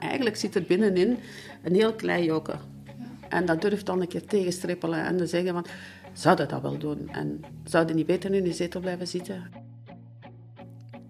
Eigenlijk 0.00 0.36
zit 0.36 0.54
er 0.54 0.62
binnenin 0.62 1.18
een 1.62 1.74
heel 1.74 1.94
klein 1.94 2.24
joke. 2.24 2.54
En 3.28 3.46
dat 3.46 3.62
durft 3.62 3.86
dan 3.86 4.00
een 4.00 4.08
keer 4.08 4.26
tegenstrippelen 4.26 5.04
en 5.04 5.16
dan 5.16 5.26
zeggen 5.26 5.52
van... 5.52 5.66
Zouden 6.12 6.48
dat 6.48 6.62
wel 6.62 6.78
doen? 6.78 7.08
En 7.08 7.40
zouden 7.64 7.96
niet 7.96 8.06
beter 8.06 8.34
in 8.34 8.44
die 8.44 8.52
zetel 8.52 8.80
blijven 8.80 9.06
zitten? 9.06 9.50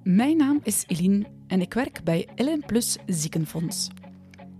Mijn 0.03 0.37
naam 0.37 0.61
is 0.62 0.85
Eline 0.87 1.27
en 1.46 1.61
ik 1.61 1.74
werk 1.74 2.01
bij 2.04 2.29
Ellen 2.35 2.62
Plus 2.66 2.96
Ziekenfonds. 3.06 3.88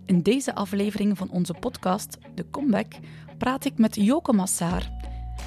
In 0.07 0.23
deze 0.23 0.55
aflevering 0.55 1.19
van 1.19 1.31
onze 1.31 1.55
podcast 1.55 2.19
De 2.35 2.51
Comeback 2.51 2.93
praat 3.39 3.65
ik 3.65 3.79
met 3.79 3.95
Joke 3.95 4.33
Massaar, 4.33 4.91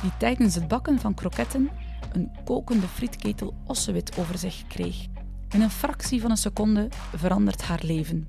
die 0.02 0.12
tijdens 0.18 0.56
het 0.56 0.68
bakken 0.68 1.00
van 1.00 1.14
kroketten 1.14 1.70
een 2.14 2.32
kokende 2.46 2.88
frietketel 2.88 3.54
ossewit 3.66 4.18
over 4.18 4.38
zich 4.38 4.68
kreeg. 4.68 5.06
In 5.50 5.62
een 5.62 5.70
fractie 5.70 6.22
van 6.22 6.32
een 6.32 6.38
seconde 6.38 6.88
verandert 7.16 7.62
haar 7.62 7.82
leven. 7.84 8.28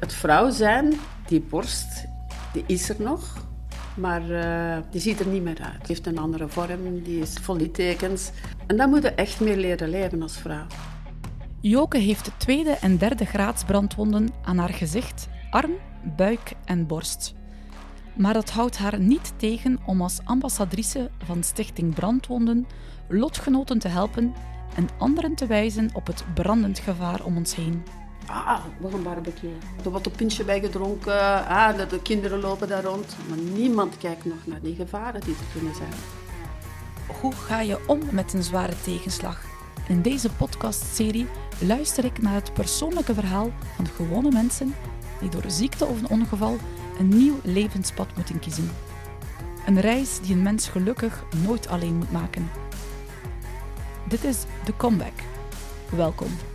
Het 0.00 0.14
vrouw 0.14 0.50
zijn, 0.50 0.92
die 1.26 1.40
borst, 1.40 2.04
die 2.52 2.64
is 2.66 2.88
er 2.88 2.96
nog. 2.98 3.48
Maar 3.96 4.30
uh, 4.30 4.76
die 4.90 5.00
ziet 5.00 5.20
er 5.20 5.26
niet 5.26 5.42
meer 5.42 5.58
uit. 5.62 5.78
Die 5.78 5.86
heeft 5.86 6.06
een 6.06 6.18
andere 6.18 6.48
vorm, 6.48 7.02
die 7.02 7.20
is 7.20 7.34
vol 7.40 7.56
littekens. 7.56 8.30
En 8.66 8.76
dan 8.76 8.90
moet 8.90 9.02
je 9.02 9.10
echt 9.10 9.40
meer 9.40 9.56
leren 9.56 9.88
leven 9.88 10.22
als 10.22 10.38
vrouw. 10.38 10.66
Joke 11.60 11.98
heeft 11.98 12.30
tweede 12.36 12.70
en 12.70 12.96
derde 12.96 13.24
graads 13.24 13.64
brandwonden 13.64 14.28
aan 14.42 14.58
haar 14.58 14.72
gezicht, 14.72 15.28
arm, 15.50 15.72
buik 16.16 16.52
en 16.64 16.86
borst. 16.86 17.34
Maar 18.16 18.32
dat 18.32 18.50
houdt 18.50 18.78
haar 18.78 19.00
niet 19.00 19.32
tegen 19.36 19.78
om 19.86 20.02
als 20.02 20.20
ambassadrice 20.24 21.10
van 21.24 21.42
Stichting 21.42 21.94
Brandwonden 21.94 22.66
lotgenoten 23.08 23.78
te 23.78 23.88
helpen 23.88 24.34
en 24.76 24.88
anderen 24.98 25.34
te 25.34 25.46
wijzen 25.46 25.90
op 25.92 26.06
het 26.06 26.24
brandend 26.34 26.78
gevaar 26.78 27.24
om 27.24 27.36
ons 27.36 27.54
heen. 27.54 27.82
Ah, 28.30 28.64
nog 28.78 28.92
een 28.92 29.02
barbecue. 29.02 29.52
Er 29.84 29.90
wordt 29.90 30.06
een 30.06 30.12
pintje 30.12 30.44
bij 30.44 30.60
gedronken. 30.60 31.46
Ah, 31.46 31.88
de 31.88 32.02
kinderen 32.02 32.40
lopen 32.40 32.68
daar 32.68 32.84
rond. 32.84 33.16
Maar 33.28 33.38
niemand 33.38 33.98
kijkt 33.98 34.24
nog 34.24 34.38
naar 34.44 34.60
die 34.60 34.74
gevaren 34.74 35.20
die 35.20 35.34
er 35.34 35.52
kunnen 35.52 35.74
zijn. 35.74 35.92
Hoe 37.20 37.32
ga 37.32 37.60
je 37.60 37.78
om 37.86 38.00
met 38.10 38.32
een 38.32 38.42
zware 38.42 38.80
tegenslag? 38.82 39.42
In 39.88 40.02
deze 40.02 40.30
podcastserie 40.30 41.26
luister 41.60 42.04
ik 42.04 42.22
naar 42.22 42.34
het 42.34 42.54
persoonlijke 42.54 43.14
verhaal 43.14 43.50
van 43.76 43.86
gewone 43.86 44.30
mensen 44.30 44.74
die 45.20 45.30
door 45.30 45.44
ziekte 45.46 45.84
of 45.84 45.98
een 45.98 46.08
ongeval 46.08 46.56
een 46.98 47.08
nieuw 47.08 47.40
levenspad 47.42 48.16
moeten 48.16 48.38
kiezen. 48.38 48.70
Een 49.66 49.80
reis 49.80 50.20
die 50.20 50.34
een 50.34 50.42
mens 50.42 50.68
gelukkig 50.68 51.24
nooit 51.46 51.68
alleen 51.68 51.96
moet 51.96 52.12
maken. 52.12 52.50
Dit 54.08 54.24
is 54.24 54.44
The 54.64 54.76
Comeback. 54.76 55.14
Welkom. 55.90 56.49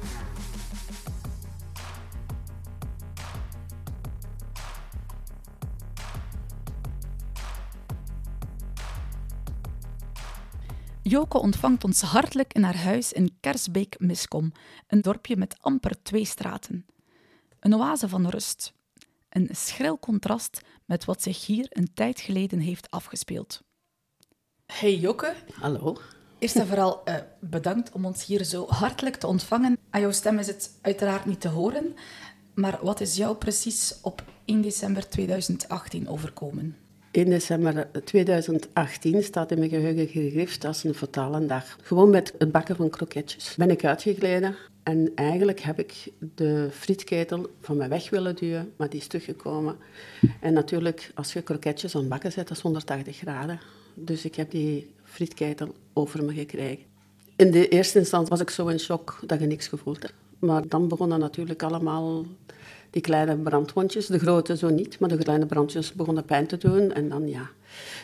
Joke 11.07 11.39
ontvangt 11.39 11.83
ons 11.83 12.01
hartelijk 12.01 12.53
in 12.53 12.63
haar 12.63 12.77
huis 12.77 13.11
in 13.11 13.37
Kersbeek-Miskom, 13.39 14.51
een 14.87 15.01
dorpje 15.01 15.37
met 15.37 15.55
amper 15.61 16.03
twee 16.03 16.25
straten. 16.25 16.85
Een 17.59 17.75
oase 17.75 18.09
van 18.09 18.27
rust. 18.27 18.73
Een 19.29 19.49
schril 19.51 19.99
contrast 19.99 20.61
met 20.85 21.05
wat 21.05 21.21
zich 21.21 21.45
hier 21.45 21.65
een 21.69 21.93
tijd 21.93 22.19
geleden 22.19 22.59
heeft 22.59 22.91
afgespeeld. 22.91 23.61
Hey 24.65 24.95
Joke. 24.95 25.35
Hallo. 25.53 25.97
Eerst 26.39 26.55
en 26.55 26.67
vooral 26.67 27.01
uh, 27.05 27.15
bedankt 27.39 27.91
om 27.91 28.05
ons 28.05 28.25
hier 28.25 28.43
zo 28.43 28.67
hartelijk 28.67 29.15
te 29.15 29.27
ontvangen. 29.27 29.77
Aan 29.89 30.01
jouw 30.01 30.11
stem 30.11 30.39
is 30.39 30.47
het 30.47 30.79
uiteraard 30.81 31.25
niet 31.25 31.41
te 31.41 31.49
horen, 31.49 31.95
maar 32.53 32.79
wat 32.81 33.01
is 33.01 33.15
jou 33.15 33.35
precies 33.35 33.99
op 34.01 34.23
1 34.45 34.61
december 34.61 35.09
2018 35.09 36.07
overkomen? 36.07 36.84
1 37.15 37.29
december 37.29 37.87
2018 38.03 39.23
staat 39.23 39.51
in 39.51 39.57
mijn 39.57 39.69
geheugen 39.69 40.07
gegrift 40.07 40.65
als 40.65 40.83
een 40.83 40.93
fatale 40.93 41.45
dag. 41.45 41.77
Gewoon 41.81 42.09
met 42.09 42.33
het 42.37 42.51
bakken 42.51 42.75
van 42.75 42.89
kroketjes 42.89 43.55
ben 43.57 43.69
ik 43.69 43.85
uitgegleden. 43.85 44.55
En 44.83 45.11
eigenlijk 45.15 45.59
heb 45.59 45.79
ik 45.79 46.11
de 46.35 46.67
frietketel 46.71 47.49
van 47.61 47.77
mij 47.77 47.89
weg 47.89 48.09
willen 48.09 48.35
duwen, 48.35 48.73
maar 48.75 48.89
die 48.89 48.99
is 48.99 49.07
teruggekomen. 49.07 49.75
En 50.41 50.53
natuurlijk, 50.53 51.11
als 51.13 51.33
je 51.33 51.41
kroketjes 51.41 51.95
aan 51.95 52.01
het 52.01 52.09
bakken 52.09 52.31
zet, 52.31 52.47
dat 52.47 52.57
is 52.57 52.63
180 52.63 53.17
graden. 53.17 53.59
Dus 53.93 54.25
ik 54.25 54.35
heb 54.35 54.51
die 54.51 54.91
frietketel 55.03 55.75
over 55.93 56.23
me 56.23 56.33
gekregen. 56.33 56.83
In 57.35 57.51
de 57.51 57.67
eerste 57.67 57.99
instantie 57.99 58.29
was 58.29 58.39
ik 58.39 58.49
zo 58.49 58.67
in 58.67 58.79
shock 58.79 59.19
dat 59.25 59.39
je 59.39 59.45
niks 59.45 59.67
gevoeld 59.67 60.01
hebt. 60.01 60.13
Maar 60.39 60.67
dan 60.67 60.87
begonnen 60.87 61.19
natuurlijk 61.19 61.63
allemaal 61.63 62.25
die 62.95 63.03
kleine 63.03 63.35
brandwondjes. 63.35 64.07
De 64.07 64.19
grote 64.19 64.57
zo 64.57 64.69
niet, 64.69 64.99
maar 64.99 65.09
de 65.09 65.17
kleine 65.17 65.45
brandjes 65.45 65.93
begonnen 65.93 66.25
pijn 66.25 66.47
te 66.47 66.57
doen. 66.57 66.93
En 66.93 67.09
dan, 67.09 67.27
ja, 67.27 67.49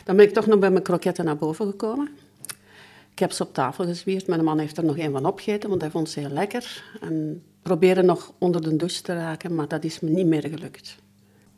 dan 0.04 0.16
ben 0.16 0.26
ik 0.26 0.32
toch 0.32 0.46
nog 0.46 0.58
bij 0.58 0.70
mijn 0.70 0.82
kroketten 0.82 1.24
naar 1.24 1.36
boven 1.36 1.66
gekomen. 1.66 2.08
Ik 3.12 3.18
heb 3.18 3.32
ze 3.32 3.42
op 3.42 3.54
tafel 3.54 3.84
gezwierd. 3.84 4.26
Mijn 4.26 4.44
man 4.44 4.58
heeft 4.58 4.76
er 4.76 4.84
nog 4.84 4.98
een 4.98 5.12
van 5.12 5.26
opgegeten, 5.26 5.68
want 5.68 5.80
hij 5.80 5.90
vond 5.90 6.10
ze 6.10 6.20
heel 6.20 6.28
lekker. 6.28 6.84
En 7.00 7.42
probeerde 7.62 8.02
nog 8.02 8.32
onder 8.38 8.62
de 8.62 8.76
douche 8.76 9.02
te 9.02 9.14
raken, 9.14 9.54
maar 9.54 9.68
dat 9.68 9.84
is 9.84 10.00
me 10.00 10.10
niet 10.10 10.26
meer 10.26 10.48
gelukt. 10.48 10.96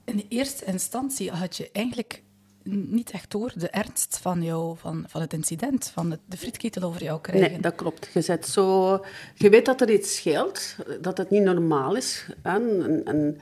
In 0.04 0.24
eerste 0.28 0.64
instantie 0.64 1.30
had 1.30 1.56
je 1.56 1.70
eigenlijk 1.72 2.22
niet 2.64 3.10
echt 3.10 3.30
door 3.30 3.52
de 3.54 3.68
ernst 3.68 4.18
van, 4.18 4.42
jou, 4.42 4.76
van, 4.76 5.04
van 5.08 5.20
het 5.20 5.32
incident, 5.32 5.90
van 5.92 6.10
de, 6.10 6.18
de 6.26 6.36
frietketel 6.36 6.82
over 6.82 7.02
jou 7.02 7.20
krijgen. 7.20 7.50
Nee, 7.50 7.60
dat 7.60 7.74
klopt. 7.74 8.08
Je, 8.12 8.20
zet 8.20 8.46
zo, 8.46 8.90
je 9.34 9.48
weet 9.50 9.66
dat 9.66 9.80
er 9.80 9.90
iets 9.90 10.16
scheelt, 10.16 10.76
dat 11.00 11.18
het 11.18 11.30
niet 11.30 11.42
normaal 11.42 11.96
is. 11.96 12.26
En, 12.42 13.02
en, 13.04 13.38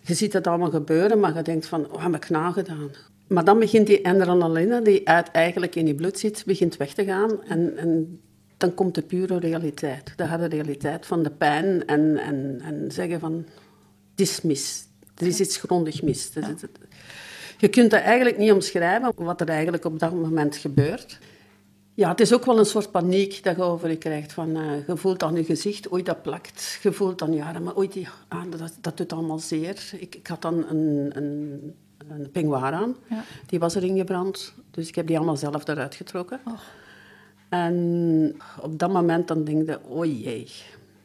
je 0.00 0.14
ziet 0.14 0.32
het 0.32 0.46
allemaal 0.46 0.70
gebeuren, 0.70 1.20
maar 1.20 1.36
je 1.36 1.42
denkt 1.42 1.66
van, 1.66 1.86
wat 1.90 2.00
heb 2.00 2.14
ik 2.14 2.28
nou 2.28 2.52
gedaan? 2.52 2.90
Maar 3.26 3.44
dan 3.44 3.58
begint 3.58 3.86
die 3.86 4.06
adrenaline, 4.06 4.82
die 4.82 5.08
uit 5.08 5.30
eigenlijk 5.30 5.74
in 5.74 5.86
je 5.86 5.94
bloed 5.94 6.18
zit, 6.18 6.42
begint 6.46 6.76
weg 6.76 6.94
te 6.94 7.04
gaan. 7.04 7.44
En, 7.44 7.76
en 7.76 8.20
dan 8.56 8.74
komt 8.74 8.94
de 8.94 9.02
pure 9.02 9.38
realiteit. 9.38 10.12
De 10.16 10.24
harde 10.24 10.46
realiteit 10.46 11.06
van 11.06 11.22
de 11.22 11.30
pijn 11.30 11.86
en, 11.86 12.16
en, 12.16 12.60
en 12.62 12.92
zeggen 12.92 13.20
van, 13.20 13.46
het 14.10 14.20
is 14.20 14.40
mis. 14.40 14.86
Er 15.14 15.26
is 15.26 15.40
iets 15.40 15.56
grondig 15.56 16.02
mis. 16.02 16.30
Ja. 16.34 16.54
Je 17.58 17.68
kunt 17.68 17.90
dat 17.90 18.00
eigenlijk 18.00 18.38
niet 18.38 18.52
omschrijven, 18.52 19.12
wat 19.16 19.40
er 19.40 19.48
eigenlijk 19.48 19.84
op 19.84 19.98
dat 19.98 20.12
moment 20.12 20.56
gebeurt. 20.56 21.18
Ja, 21.94 22.08
het 22.08 22.20
is 22.20 22.32
ook 22.32 22.44
wel 22.44 22.58
een 22.58 22.66
soort 22.66 22.90
paniek 22.90 23.42
dat 23.42 23.56
je 23.56 23.62
over 23.62 23.90
je 23.90 23.96
krijgt. 23.96 24.32
Van, 24.32 24.56
uh, 24.56 24.86
je 24.86 24.96
voelt 24.96 25.22
aan 25.22 25.34
je 25.34 25.44
gezicht, 25.44 25.92
oei, 25.92 26.02
dat 26.02 26.22
plakt. 26.22 26.78
Je 26.82 26.92
voelt 26.92 27.22
aan 27.22 27.32
je 27.32 27.44
armen, 27.44 27.78
oei, 27.78 27.88
die, 27.88 28.08
ah, 28.28 28.42
dat, 28.50 28.76
dat 28.80 28.96
doet 28.96 29.12
allemaal 29.12 29.38
zeer. 29.38 29.90
Ik, 29.98 30.14
ik 30.14 30.26
had 30.26 30.42
dan 30.42 30.64
een, 30.68 31.10
een, 31.14 31.74
een 32.32 32.54
aan. 32.54 32.96
Ja. 33.08 33.24
Die 33.46 33.58
was 33.58 33.74
erin 33.74 33.96
gebrand. 33.96 34.54
Dus 34.70 34.88
ik 34.88 34.94
heb 34.94 35.06
die 35.06 35.16
allemaal 35.16 35.36
zelf 35.36 35.68
eruit 35.68 35.94
getrokken. 35.94 36.40
Oh. 36.44 36.52
En 37.48 38.36
op 38.60 38.78
dat 38.78 38.92
moment 38.92 39.28
dan 39.28 39.44
denk 39.44 39.66
je, 39.66 40.20
jee, 40.20 40.48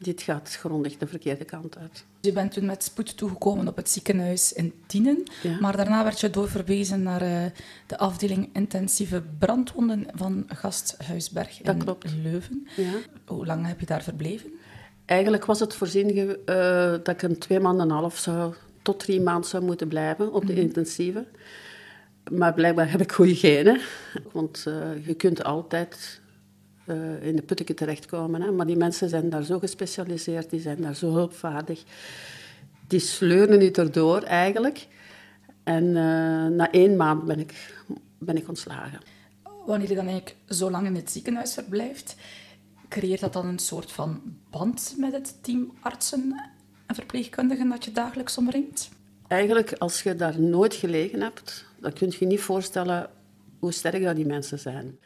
dit 0.04 0.22
gaat 0.22 0.56
grondig 0.56 0.98
de 0.98 1.06
verkeerde 1.06 1.44
kant 1.44 1.78
uit. 1.78 2.04
Je 2.20 2.32
bent 2.32 2.52
toen 2.52 2.66
met 2.66 2.84
spoed 2.84 3.16
toegekomen 3.16 3.68
op 3.68 3.76
het 3.76 3.90
ziekenhuis 3.90 4.52
in 4.52 4.72
Tienen, 4.86 5.22
maar 5.60 5.76
daarna 5.76 6.04
werd 6.04 6.20
je 6.20 6.30
doorverwezen 6.30 7.02
naar 7.02 7.22
uh, 7.22 7.44
de 7.86 7.98
afdeling 7.98 8.48
intensieve 8.52 9.22
brandwonden 9.38 10.06
van 10.14 10.44
Gasthuisberg 10.48 11.62
in 11.62 12.22
Leuven. 12.22 12.68
Ja. 12.76 12.92
Hoe 13.24 13.46
lang 13.46 13.66
heb 13.66 13.80
je 13.80 13.86
daar 13.86 14.02
verbleven? 14.02 14.50
Eigenlijk 15.04 15.44
was 15.44 15.60
het 15.60 15.74
voorzien 15.74 16.16
uh, 16.16 16.34
dat 16.90 17.08
ik 17.08 17.22
een 17.22 17.38
twee 17.38 17.60
maanden 17.60 17.84
en 17.84 17.90
een 17.90 17.96
half 17.96 18.18
zou, 18.18 18.54
tot 18.82 18.98
drie 18.98 19.20
maanden 19.20 19.50
zou 19.50 19.64
moeten 19.64 19.88
blijven 19.88 20.32
op 20.32 20.46
de 20.46 20.52
mhm. 20.52 20.62
intensieve. 20.62 21.26
Maar 22.30 22.54
blijkbaar 22.54 22.90
heb 22.90 23.00
ik 23.00 23.12
goede 23.12 23.34
genen, 23.34 23.80
want 24.32 24.64
uh, 24.68 25.06
je 25.06 25.14
kunt 25.14 25.44
altijd 25.44 26.20
uh, 26.86 27.26
in 27.26 27.36
de 27.36 27.42
putteke 27.42 27.74
terechtkomen. 27.74 28.42
Hè. 28.42 28.50
Maar 28.50 28.66
die 28.66 28.76
mensen 28.76 29.08
zijn 29.08 29.30
daar 29.30 29.42
zo 29.42 29.58
gespecialiseerd, 29.58 30.50
die 30.50 30.60
zijn 30.60 30.80
daar 30.80 30.94
zo 30.94 31.12
hulpvaardig. 31.12 31.82
Die 32.86 33.00
sleuren 33.00 33.62
u 33.62 33.70
erdoor 33.70 34.22
eigenlijk. 34.22 34.86
En 35.62 35.84
uh, 35.84 35.94
na 36.46 36.70
één 36.70 36.96
maand 36.96 37.24
ben 37.24 37.38
ik, 37.38 37.74
ben 38.18 38.36
ik 38.36 38.48
ontslagen. 38.48 39.00
Wanneer 39.66 39.88
je 39.88 39.94
dan 39.94 40.06
eigenlijk 40.06 40.36
zo 40.48 40.70
lang 40.70 40.86
in 40.86 40.94
het 40.94 41.10
ziekenhuis 41.10 41.54
verblijft, 41.54 42.16
creëert 42.88 43.20
dat 43.20 43.32
dan 43.32 43.46
een 43.46 43.58
soort 43.58 43.92
van 43.92 44.20
band 44.50 44.94
met 44.98 45.12
het 45.12 45.42
team 45.42 45.72
artsen 45.80 46.50
en 46.86 46.94
verpleegkundigen 46.94 47.68
dat 47.68 47.84
je 47.84 47.92
dagelijks 47.92 48.38
omringt? 48.38 48.88
Eigenlijk, 49.26 49.72
als 49.72 50.02
je 50.02 50.14
daar 50.14 50.40
nooit 50.40 50.74
gelegen 50.74 51.20
hebt, 51.20 51.64
dan 51.80 51.92
kun 51.92 52.10
je 52.10 52.16
je 52.18 52.26
niet 52.26 52.40
voorstellen 52.40 53.10
hoe 53.58 53.72
sterk 53.72 54.02
dat 54.02 54.16
die 54.16 54.26
mensen 54.26 54.58
zijn. 54.58 54.98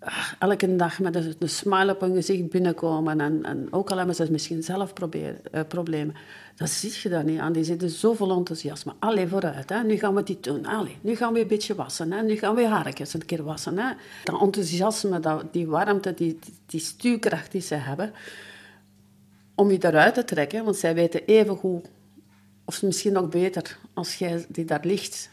Ah, 0.00 0.32
elke 0.38 0.76
dag 0.76 1.00
met 1.00 1.14
een, 1.14 1.34
een, 1.38 1.48
smile 1.48 1.92
op 1.92 2.00
hun 2.00 2.14
gezicht 2.14 2.48
binnenkomen. 2.48 3.20
En, 3.20 3.44
en 3.44 3.68
ook 3.70 3.90
al 3.90 3.96
hebben 3.96 4.14
ze 4.14 4.30
misschien 4.30 4.62
zelf 4.62 4.92
proberen, 4.92 5.40
uh, 5.54 5.60
problemen. 5.68 6.14
Dat 6.56 6.70
zie 6.70 6.92
je 7.02 7.08
daar 7.08 7.24
niet 7.24 7.40
aan. 7.40 7.52
Die 7.52 7.64
zitten 7.64 7.90
zo 7.90 8.14
vol 8.14 8.30
enthousiasme. 8.30 8.92
Allee, 8.98 9.26
vooruit. 9.26 9.68
Hè. 9.68 9.82
Nu 9.82 9.96
gaan 9.96 10.14
we 10.14 10.22
dit 10.22 10.44
doen. 10.44 10.66
Allee, 10.66 10.98
nu 11.00 11.16
gaan 11.16 11.32
we 11.32 11.40
een 11.40 11.46
beetje 11.46 11.74
wassen. 11.74 12.12
Hè. 12.12 12.22
Nu 12.22 12.36
gaan 12.36 12.54
we 12.54 12.66
haartjes 12.66 13.14
een 13.14 13.24
keer 13.24 13.42
wassen. 13.42 13.78
Hè. 13.78 13.92
Dat 14.24 14.40
enthousiasme, 14.40 15.20
dat, 15.20 15.44
die 15.52 15.66
warmte, 15.66 16.14
die, 16.14 16.38
die, 16.40 16.54
die 16.66 16.80
stuurkracht 16.80 17.52
die 17.52 17.60
ze 17.60 17.74
hebben. 17.74 18.12
Om 19.54 19.70
je 19.70 19.78
eruit 19.80 20.14
te 20.14 20.24
trekken. 20.24 20.64
Want 20.64 20.76
zij 20.76 20.94
weten 20.94 21.24
even 21.24 21.56
goed 21.56 21.86
of 22.68 22.82
misschien 22.82 23.12
nog 23.12 23.28
beter, 23.28 23.78
als 23.94 24.14
jij 24.14 24.46
die 24.48 24.64
daar 24.64 24.80
ligt, 24.82 25.30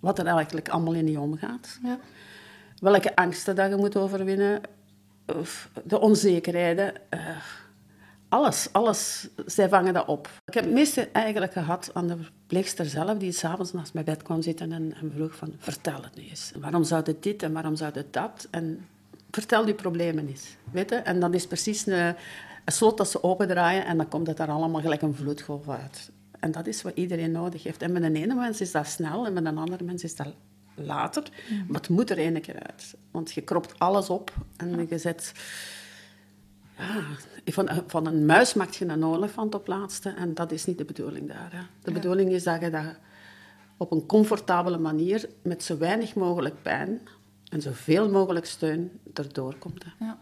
wat 0.00 0.18
er 0.18 0.26
eigenlijk 0.26 0.68
allemaal 0.68 0.94
in 0.94 1.10
je 1.10 1.20
omgaat. 1.20 1.78
Ja. 1.82 1.98
Welke 2.84 3.16
angsten 3.16 3.54
dat 3.54 3.70
je 3.70 3.76
moet 3.76 3.96
overwinnen, 3.96 4.60
de 5.84 6.00
onzekerheden. 6.00 6.94
eh, 7.08 7.36
alles, 8.28 8.68
alles, 8.72 9.28
zij 9.46 9.68
vangen 9.68 9.94
dat 9.94 10.06
op. 10.06 10.28
Ik 10.44 10.54
heb 10.54 10.64
het 10.64 10.72
meeste 10.72 11.08
eigenlijk 11.12 11.52
gehad 11.52 11.90
aan 11.92 12.06
de 12.06 12.16
verpleegster 12.16 12.86
zelf, 12.86 13.18
die 13.18 13.32
s'avonds 13.32 13.72
naast 13.72 13.94
mijn 13.94 14.04
bed 14.04 14.22
kwam 14.22 14.42
zitten 14.42 14.72
en, 14.72 14.94
en 15.00 15.12
vroeg 15.14 15.34
van, 15.34 15.52
vertel 15.58 16.02
het 16.02 16.16
nu 16.16 16.22
eens. 16.28 16.52
Waarom 16.60 16.84
zou 16.84 17.02
dit 17.20 17.42
en 17.42 17.52
waarom 17.52 17.76
zou 17.76 17.92
dat? 18.10 18.48
En 18.50 18.86
vertel 19.30 19.64
die 19.64 19.74
problemen 19.74 20.28
eens. 20.28 20.56
Weet 20.72 20.90
je? 20.90 20.96
En 20.96 21.20
dan 21.20 21.34
is 21.34 21.46
precies 21.46 21.86
een, 21.86 22.16
een 22.64 22.72
slot 22.72 22.96
dat 22.96 23.10
ze 23.10 23.22
opendraaien 23.22 23.86
en 23.86 23.96
dan 23.96 24.08
komt 24.08 24.26
het 24.26 24.36
daar 24.36 24.50
allemaal 24.50 24.80
gelijk 24.80 25.02
een 25.02 25.14
vloedgolf 25.14 25.68
uit. 25.68 26.10
En 26.40 26.50
dat 26.50 26.66
is 26.66 26.82
wat 26.82 26.96
iedereen 26.96 27.32
nodig 27.32 27.62
heeft. 27.62 27.82
En 27.82 27.92
met 27.92 28.02
een 28.02 28.16
ene 28.16 28.34
mens 28.34 28.60
is 28.60 28.72
dat 28.72 28.86
snel 28.86 29.26
en 29.26 29.32
met 29.32 29.44
een 29.44 29.58
andere 29.58 29.84
mens 29.84 30.04
is 30.04 30.16
dat 30.16 30.34
later. 30.74 31.22
Maar 31.68 31.80
het 31.80 31.88
moet 31.88 32.10
er 32.10 32.18
ene 32.18 32.40
keer 32.40 32.62
uit. 32.62 32.94
Want 33.10 33.32
je 33.32 33.40
kropt 33.40 33.78
alles 33.78 34.10
op 34.10 34.32
en 34.56 34.86
je 34.88 34.98
zet... 34.98 35.32
Ja, 36.78 37.04
van, 37.44 37.68
van 37.86 38.06
een 38.06 38.26
muis 38.26 38.54
maakt 38.54 38.76
je 38.76 38.86
een 38.86 39.04
olifant 39.04 39.54
op 39.54 39.66
laatste 39.66 40.10
en 40.10 40.34
dat 40.34 40.52
is 40.52 40.64
niet 40.64 40.78
de 40.78 40.84
bedoeling 40.84 41.28
daar. 41.28 41.52
Hè. 41.52 41.62
De 41.82 41.92
bedoeling 41.92 42.30
is 42.30 42.42
dat 42.42 42.60
je 42.60 42.70
dat 42.70 42.96
op 43.76 43.92
een 43.92 44.06
comfortabele 44.06 44.78
manier, 44.78 45.28
met 45.42 45.62
zo 45.62 45.78
weinig 45.78 46.14
mogelijk 46.14 46.62
pijn 46.62 47.00
en 47.48 47.62
zoveel 47.62 48.10
mogelijk 48.10 48.46
steun, 48.46 48.90
erdoor 49.14 49.54
komt. 49.58 49.84
Hè. 49.84 50.04
Ja. 50.04 50.18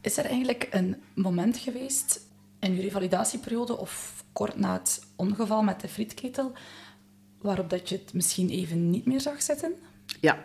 Is 0.00 0.16
er 0.16 0.24
eigenlijk 0.24 0.68
een 0.70 1.02
moment 1.14 1.56
geweest 1.56 2.20
in 2.58 2.74
je 2.74 2.80
revalidatieperiode 2.80 3.78
of 3.78 4.24
kort 4.32 4.56
na 4.56 4.72
het 4.72 5.06
ongeval 5.16 5.62
met 5.62 5.80
de 5.80 5.88
frietketel 5.88 6.52
waarop 7.42 7.70
dat 7.70 7.88
je 7.88 7.94
het 7.94 8.14
misschien 8.14 8.48
even 8.48 8.90
niet 8.90 9.06
meer 9.06 9.20
zag 9.20 9.42
zitten? 9.42 9.74
Ja, 10.20 10.44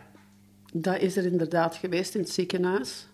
dat 0.74 1.00
is 1.00 1.18
er 1.18 1.26
inderdaad 1.26 1.76
geweest 1.76 2.16
in 2.16 2.22
het 2.22 2.30
ziekenhuis. 2.30 3.08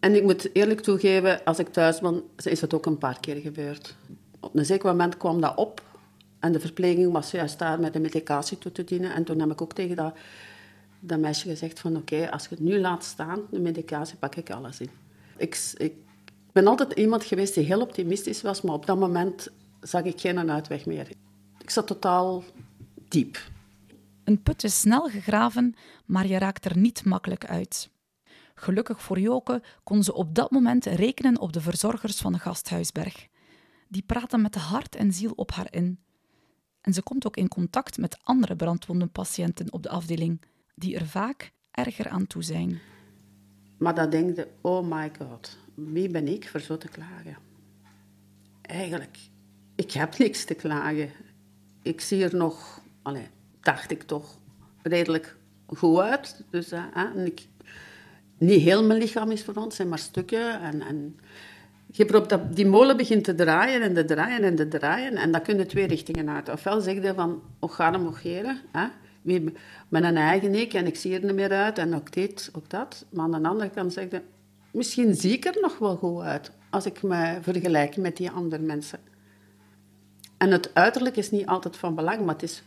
En 0.00 0.14
ik 0.14 0.22
moet 0.22 0.54
eerlijk 0.54 0.80
toegeven, 0.80 1.44
als 1.44 1.58
ik 1.58 1.68
thuis 1.68 2.00
ben, 2.00 2.22
is 2.44 2.60
het 2.60 2.74
ook 2.74 2.86
een 2.86 2.98
paar 2.98 3.20
keer 3.20 3.36
gebeurd. 3.36 3.96
Op 4.40 4.56
een 4.56 4.64
zeker 4.64 4.88
moment 4.88 5.16
kwam 5.16 5.40
dat 5.40 5.56
op 5.56 5.82
en 6.38 6.52
de 6.52 6.60
verpleging 6.60 7.12
was 7.12 7.30
juist 7.30 7.58
daar 7.58 7.80
met 7.80 7.92
de 7.92 8.00
medicatie 8.00 8.58
toe 8.58 8.72
te 8.72 8.84
dienen. 8.84 9.14
En 9.14 9.24
toen 9.24 9.40
heb 9.40 9.50
ik 9.50 9.62
ook 9.62 9.72
tegen 9.72 9.96
dat, 9.96 10.16
dat 11.00 11.18
meisje 11.18 11.48
gezegd 11.48 11.80
van 11.80 11.96
oké, 11.96 12.30
als 12.30 12.42
je 12.42 12.48
het 12.48 12.60
nu 12.60 12.78
laat 12.78 13.04
staan, 13.04 13.40
de 13.50 13.60
medicatie, 13.60 14.16
pak 14.16 14.34
ik 14.34 14.50
alles 14.50 14.80
in. 14.80 14.90
Ik, 15.36 15.72
ik 15.76 15.92
ben 16.52 16.66
altijd 16.66 16.92
iemand 16.92 17.24
geweest 17.24 17.54
die 17.54 17.64
heel 17.64 17.80
optimistisch 17.80 18.42
was, 18.42 18.60
maar 18.60 18.74
op 18.74 18.86
dat 18.86 18.98
moment 18.98 19.48
zag 19.80 20.02
ik 20.02 20.20
geen 20.20 20.50
uitweg 20.50 20.86
meer. 20.86 21.08
Ik 21.66 21.72
zat 21.72 21.86
totaal 21.86 22.44
diep. 23.08 23.50
Een 24.24 24.42
put 24.42 24.64
is 24.64 24.80
snel 24.80 25.08
gegraven, 25.08 25.74
maar 26.04 26.26
je 26.26 26.38
raakt 26.38 26.64
er 26.64 26.76
niet 26.76 27.04
makkelijk 27.04 27.44
uit. 27.44 27.90
Gelukkig 28.54 29.02
voor 29.02 29.18
Joke 29.18 29.62
kon 29.84 30.02
ze 30.02 30.14
op 30.14 30.34
dat 30.34 30.50
moment 30.50 30.84
rekenen 30.84 31.40
op 31.40 31.52
de 31.52 31.60
verzorgers 31.60 32.16
van 32.16 32.32
de 32.32 32.38
gasthuisberg. 32.38 33.26
Die 33.88 34.02
praten 34.02 34.42
met 34.42 34.52
de 34.52 34.58
hart 34.58 34.96
en 34.96 35.12
ziel 35.12 35.32
op 35.36 35.52
haar 35.52 35.66
in. 35.70 35.98
En 36.80 36.92
ze 36.92 37.02
komt 37.02 37.26
ook 37.26 37.36
in 37.36 37.48
contact 37.48 37.98
met 37.98 38.18
andere 38.22 38.56
brandwondenpatiënten 38.56 39.72
op 39.72 39.82
de 39.82 39.88
afdeling, 39.88 40.42
die 40.74 40.96
er 40.96 41.06
vaak 41.06 41.52
erger 41.70 42.08
aan 42.08 42.26
toe 42.26 42.42
zijn. 42.42 42.80
Maar 43.78 43.94
dan 43.94 44.10
denk 44.10 44.36
je, 44.36 44.48
oh 44.60 44.86
my 44.90 45.10
god, 45.18 45.56
wie 45.74 46.08
ben 46.08 46.28
ik 46.28 46.48
voor 46.48 46.60
zo 46.60 46.76
te 46.76 46.88
klagen? 46.88 47.36
Eigenlijk, 48.62 49.18
ik 49.74 49.92
heb 49.92 50.18
niks 50.18 50.44
te 50.44 50.54
klagen. 50.54 51.10
Ik 51.86 52.00
zie 52.00 52.24
er 52.24 52.36
nog, 52.36 52.80
allez, 53.02 53.26
dacht 53.60 53.90
ik 53.90 54.02
toch, 54.02 54.38
redelijk 54.82 55.36
goed 55.66 55.98
uit. 55.98 56.44
Dus, 56.50 56.72
uh, 56.72 56.82
en 56.94 57.26
ik, 57.26 57.46
niet 58.38 58.60
heel 58.60 58.84
mijn 58.84 58.98
lichaam 58.98 59.30
is 59.30 59.42
verwond, 59.42 59.74
zijn 59.74 59.88
maar 59.88 59.98
stukken. 59.98 60.60
En, 60.60 60.82
en 60.82 61.18
je 61.86 62.24
dat 62.28 62.56
die 62.56 62.66
molen 62.66 62.96
begint 62.96 63.24
te 63.24 63.34
draaien 63.34 63.82
en 63.82 63.94
te 63.94 64.04
draaien 64.04 64.42
en 64.42 64.56
te 64.56 64.68
draaien. 64.68 65.14
En 65.16 65.32
dat 65.32 65.42
kunnen 65.42 65.68
twee 65.68 65.86
richtingen 65.86 66.30
uit. 66.30 66.48
Ofwel 66.48 66.80
zeg 66.80 66.94
je 66.94 67.14
van, 67.14 67.42
oh, 67.58 67.70
ga 67.70 67.92
hem. 67.92 68.08
Hè? 68.72 68.86
Met 69.88 70.04
een 70.04 70.16
eigen 70.16 70.54
ik 70.54 70.74
en 70.74 70.86
ik 70.86 70.96
zie 70.96 71.14
er 71.14 71.24
niet 71.24 71.34
meer 71.34 71.52
uit 71.52 71.78
en 71.78 71.94
ook 71.94 72.12
dit, 72.12 72.50
ook 72.52 72.70
dat. 72.70 73.06
Maar 73.10 73.24
aan 73.24 73.42
de 73.42 73.48
andere 73.48 73.70
kant 73.70 73.92
zeg 73.92 74.10
je, 74.10 74.20
misschien 74.70 75.14
zie 75.14 75.32
ik 75.32 75.44
er 75.44 75.58
nog 75.60 75.78
wel 75.78 75.96
goed 75.96 76.22
uit. 76.22 76.50
Als 76.70 76.86
ik 76.86 77.02
me 77.02 77.38
vergelijk 77.40 77.96
met 77.96 78.16
die 78.16 78.30
andere 78.30 78.62
mensen. 78.62 78.98
En 80.36 80.50
het 80.50 80.74
uiterlijk 80.74 81.16
is 81.16 81.30
niet 81.30 81.46
altijd 81.46 81.76
van 81.76 81.94
belang, 81.94 82.20
maar 82.20 82.34
het, 82.34 82.42
is, 82.42 82.62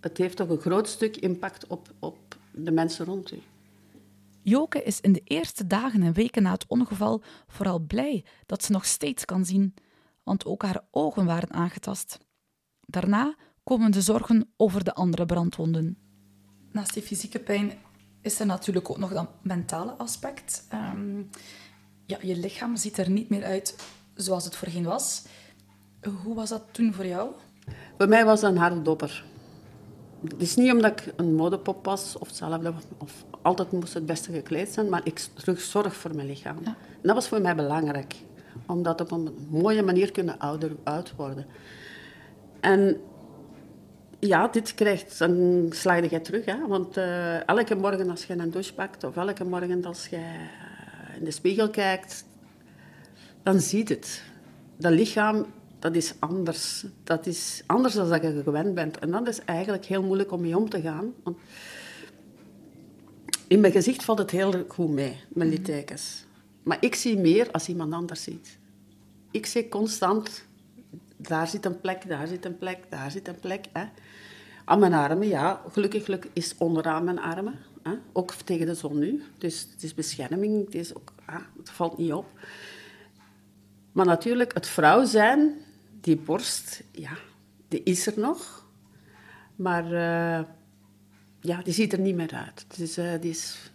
het 0.00 0.18
heeft 0.18 0.36
toch 0.36 0.48
een 0.48 0.60
groot 0.60 0.88
stuk 0.88 1.16
impact 1.16 1.66
op, 1.66 1.92
op 1.98 2.36
de 2.52 2.70
mensen 2.70 3.04
rond 3.04 3.32
u. 3.32 3.42
Joke 4.42 4.82
is 4.82 5.00
in 5.00 5.12
de 5.12 5.22
eerste 5.24 5.66
dagen 5.66 6.02
en 6.02 6.12
weken 6.12 6.42
na 6.42 6.52
het 6.52 6.66
ongeval 6.66 7.22
vooral 7.46 7.78
blij 7.78 8.24
dat 8.46 8.64
ze 8.64 8.72
nog 8.72 8.86
steeds 8.86 9.24
kan 9.24 9.44
zien, 9.44 9.74
want 10.22 10.44
ook 10.44 10.62
haar 10.62 10.80
ogen 10.90 11.24
waren 11.24 11.52
aangetast. 11.52 12.18
Daarna 12.80 13.34
komen 13.64 13.90
de 13.90 14.00
zorgen 14.00 14.52
over 14.56 14.84
de 14.84 14.94
andere 14.94 15.26
brandwonden. 15.26 15.96
Naast 16.70 16.94
die 16.94 17.02
fysieke 17.02 17.38
pijn 17.38 17.72
is 18.20 18.40
er 18.40 18.46
natuurlijk 18.46 18.90
ook 18.90 18.98
nog 18.98 19.12
dat 19.12 19.28
mentale 19.42 19.92
aspect. 19.92 20.66
Um, 20.72 21.30
ja, 22.06 22.18
je 22.22 22.36
lichaam 22.36 22.76
ziet 22.76 22.98
er 22.98 23.10
niet 23.10 23.28
meer 23.28 23.44
uit 23.44 23.76
zoals 24.14 24.44
het 24.44 24.56
voorheen 24.56 24.84
was. 24.84 25.24
Hoe 26.22 26.34
was 26.34 26.48
dat 26.48 26.62
toen 26.70 26.92
voor 26.94 27.06
jou? 27.06 27.30
Bij 27.96 28.06
mij 28.06 28.24
was 28.24 28.40
dat 28.40 28.50
een 28.50 28.58
harde 28.58 28.82
dopper. 28.82 29.24
Het 30.28 30.42
is 30.42 30.56
niet 30.56 30.72
omdat 30.72 31.00
ik 31.00 31.12
een 31.16 31.34
modepop 31.34 31.84
was 31.84 32.16
of 32.18 32.26
hetzelfde, 32.26 32.72
of 32.98 33.24
altijd 33.42 33.72
moest 33.72 33.94
het 33.94 34.06
beste 34.06 34.32
gekleed 34.32 34.68
zijn, 34.72 34.88
maar 34.88 35.00
ik 35.04 35.18
terug 35.18 35.60
zorg 35.60 35.94
voor 35.94 36.14
mijn 36.14 36.26
lichaam. 36.26 36.56
Ja. 36.60 36.66
En 36.66 37.02
dat 37.02 37.14
was 37.14 37.28
voor 37.28 37.40
mij 37.40 37.54
belangrijk, 37.54 38.14
om 38.66 38.82
dat 38.82 39.00
op 39.00 39.10
een 39.10 39.46
mooie 39.50 39.82
manier 39.82 40.12
kunnen 40.12 40.38
ouder 40.38 40.70
uit 40.82 41.16
worden. 41.16 41.46
En 42.60 43.00
ja, 44.18 44.48
dit 44.48 44.74
krijgt, 44.74 45.18
dan 45.18 45.66
sla 45.70 45.94
je 45.94 46.20
terug. 46.20 46.44
Hè? 46.44 46.66
Want 46.66 46.96
uh, 46.96 47.48
elke 47.48 47.74
morgen 47.74 48.10
als 48.10 48.24
je 48.24 48.38
een 48.38 48.50
douche 48.50 48.74
pakt, 48.74 49.04
of 49.04 49.16
elke 49.16 49.44
morgen 49.44 49.84
als 49.84 50.06
je 50.06 50.20
in 51.18 51.24
de 51.24 51.30
spiegel 51.30 51.70
kijkt, 51.70 52.24
dan 53.42 53.60
ziet 53.60 53.88
het. 53.88 54.22
Dat 54.76 54.92
lichaam, 54.92 55.46
dat 55.82 55.94
is 55.94 56.14
anders. 56.18 56.84
Dat 57.04 57.26
is 57.26 57.62
anders 57.66 57.94
dan 57.94 58.08
dat 58.08 58.22
je 58.22 58.42
gewend 58.42 58.74
bent. 58.74 58.98
En 58.98 59.10
dat 59.10 59.28
is 59.28 59.44
eigenlijk 59.44 59.84
heel 59.84 60.02
moeilijk 60.02 60.32
om 60.32 60.40
mee 60.40 60.56
om 60.56 60.68
te 60.68 60.80
gaan. 60.80 61.14
Want 61.22 61.38
in 63.46 63.60
mijn 63.60 63.72
gezicht 63.72 64.04
valt 64.04 64.18
het 64.18 64.30
heel 64.30 64.64
goed 64.68 64.90
mee, 64.90 65.20
mijn 65.28 65.48
littekens. 65.48 66.24
Maar 66.62 66.76
ik 66.80 66.94
zie 66.94 67.18
meer 67.18 67.50
als 67.50 67.68
iemand 67.68 67.92
anders 67.92 68.22
ziet. 68.22 68.58
Ik 69.30 69.46
zie 69.46 69.68
constant, 69.68 70.44
daar 71.16 71.48
zit 71.48 71.64
een 71.64 71.80
plek, 71.80 72.08
daar 72.08 72.26
zit 72.26 72.44
een 72.44 72.58
plek, 72.58 72.78
daar 72.88 73.10
zit 73.10 73.28
een 73.28 73.40
plek. 73.40 73.64
Hè. 73.72 73.84
Aan 74.64 74.78
mijn 74.78 74.92
armen, 74.92 75.28
ja. 75.28 75.62
Gelukkig, 75.70 76.04
gelukkig 76.04 76.30
is 76.34 76.54
onderaan 76.58 77.04
mijn 77.04 77.20
armen. 77.20 77.58
Hè. 77.82 77.92
Ook 78.12 78.32
tegen 78.32 78.66
de 78.66 78.74
zon 78.74 78.98
nu. 78.98 79.22
Dus 79.38 79.68
het 79.72 79.82
is 79.82 79.94
bescherming. 79.94 80.64
Het, 80.64 80.74
is 80.74 80.94
ook, 80.94 81.12
het 81.58 81.70
valt 81.70 81.98
niet 81.98 82.12
op. 82.12 82.26
Maar 83.92 84.06
natuurlijk, 84.06 84.54
het 84.54 84.66
vrouw 84.66 85.04
zijn, 85.04 85.60
die 86.02 86.16
borst, 86.16 86.82
ja, 86.90 87.16
die 87.68 87.82
is 87.82 88.06
er 88.06 88.14
nog. 88.16 88.66
Maar 89.56 89.84
uh, 89.84 90.46
ja, 91.40 91.62
die 91.62 91.72
ziet 91.72 91.92
er 91.92 91.98
niet 91.98 92.14
meer 92.14 92.32
uit. 92.32 92.64
Dus, 92.76 92.98
uh, 92.98 93.12
die 93.20 93.30
is, 93.30 93.72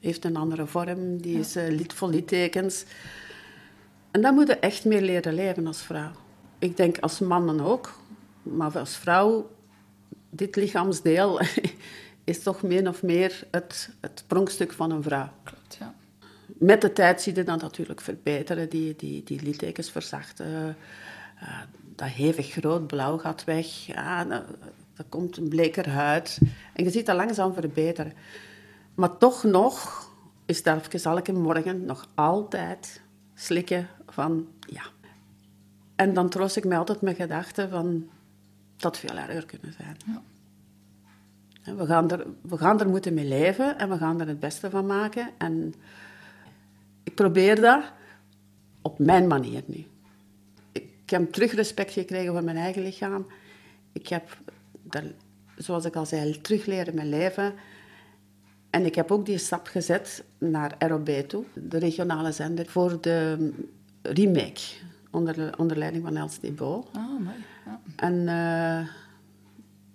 heeft 0.00 0.24
een 0.24 0.36
andere 0.36 0.66
vorm, 0.66 1.22
die 1.22 1.38
is 1.38 1.56
uh, 1.56 1.68
lid, 1.68 1.92
vol 1.92 2.10
littekens. 2.10 2.84
En 4.10 4.20
dan 4.20 4.34
moet 4.34 4.46
je 4.46 4.56
echt 4.56 4.84
meer 4.84 5.02
leren 5.02 5.34
leven 5.34 5.66
als 5.66 5.82
vrouw. 5.82 6.10
Ik 6.58 6.76
denk 6.76 6.98
als 6.98 7.18
mannen 7.18 7.60
ook, 7.60 7.92
maar 8.42 8.78
als 8.78 8.96
vrouw, 8.96 9.50
dit 10.30 10.56
lichaamsdeel 10.56 11.40
is 12.24 12.42
toch 12.42 12.62
min 12.62 12.88
of 12.88 13.02
meer 13.02 13.46
het, 13.50 13.90
het 14.00 14.24
pronkstuk 14.26 14.72
van 14.72 14.90
een 14.90 15.02
vrouw. 15.02 15.32
Klopt, 15.42 15.76
ja. 15.78 15.94
Met 16.46 16.80
de 16.80 16.92
tijd 16.92 17.22
zie 17.22 17.34
je 17.34 17.42
dat 17.42 17.60
natuurlijk 17.60 18.00
verbeteren, 18.00 18.68
die, 18.68 18.96
die, 18.96 19.22
die 19.24 19.42
littekens 19.42 19.90
verzachten. 19.90 20.76
Uh, 21.42 21.60
dat 21.94 22.08
hevig 22.08 22.50
groot 22.50 22.86
blauw 22.86 23.18
gaat 23.18 23.44
weg. 23.44 23.86
Ja, 23.86 24.26
er 24.96 25.04
komt 25.08 25.36
een 25.36 25.48
bleker 25.48 25.88
huid. 25.88 26.38
En 26.72 26.84
je 26.84 26.90
ziet 26.90 27.06
dat 27.06 27.16
langzaam 27.16 27.54
verbeteren. 27.54 28.12
Maar 28.94 29.18
toch 29.18 29.42
nog 29.42 30.08
is 30.46 30.62
dat 30.62 30.86
even 30.94 31.10
elke 31.10 31.32
morgen 31.32 31.84
nog 31.84 32.08
altijd 32.14 33.02
slikken 33.34 33.88
van 34.06 34.48
ja. 34.58 34.82
En 35.96 36.14
dan 36.14 36.28
troost 36.28 36.56
ik 36.56 36.64
mij 36.64 36.78
altijd 36.78 37.00
met 37.00 37.16
gedachten 37.16 37.70
van 37.70 38.08
dat 38.76 38.98
veel 38.98 39.16
erger 39.16 39.46
kunnen 39.46 39.72
zijn. 39.72 39.96
Ja. 40.06 40.22
We, 41.74 41.86
gaan 41.86 42.10
er, 42.10 42.26
we 42.42 42.58
gaan 42.58 42.80
er 42.80 42.88
moeten 42.88 43.14
mee 43.14 43.28
leven 43.28 43.78
en 43.78 43.88
we 43.88 43.96
gaan 43.96 44.20
er 44.20 44.28
het 44.28 44.40
beste 44.40 44.70
van 44.70 44.86
maken. 44.86 45.30
En 45.38 45.74
ik 47.02 47.14
probeer 47.14 47.60
dat 47.60 47.84
op 48.82 48.98
mijn 48.98 49.26
manier 49.26 49.62
nu. 49.66 49.86
Ik 51.10 51.16
heb 51.16 51.32
terug 51.32 51.52
respect 51.52 51.92
gekregen 51.92 52.32
voor 52.32 52.44
mijn 52.44 52.56
eigen 52.56 52.82
lichaam. 52.82 53.26
Ik 53.92 54.08
heb, 54.08 54.38
zoals 55.56 55.84
ik 55.84 55.96
al 55.96 56.06
zei, 56.06 56.40
terug 56.40 56.66
leren 56.66 56.94
mijn 56.94 57.08
leven. 57.08 57.54
En 58.70 58.86
ik 58.86 58.94
heb 58.94 59.10
ook 59.10 59.26
die 59.26 59.38
stap 59.38 59.66
gezet 59.66 60.24
naar 60.38 60.74
ROB 60.78 61.08
toe, 61.08 61.44
de 61.54 61.78
regionale 61.78 62.32
zender, 62.32 62.66
voor 62.66 63.00
de 63.00 63.50
remake, 64.02 64.60
onder, 65.10 65.58
onder 65.58 65.76
leiding 65.76 66.04
van 66.04 66.16
Els 66.16 66.40
Debo. 66.40 66.88
Ah, 66.92 67.08
mooi. 67.08 67.36
Ja. 67.66 67.80
En 67.96 68.14
uh, 68.14 68.88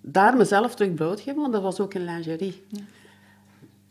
daar 0.02 0.38
mezelf 0.38 0.76
terug 0.76 0.94
blootgeven, 0.94 1.42
want 1.42 1.54
dat 1.54 1.62
was 1.62 1.80
ook 1.80 1.94
in 1.94 2.06
lingerie. 2.06 2.64
Ja. 2.68 2.82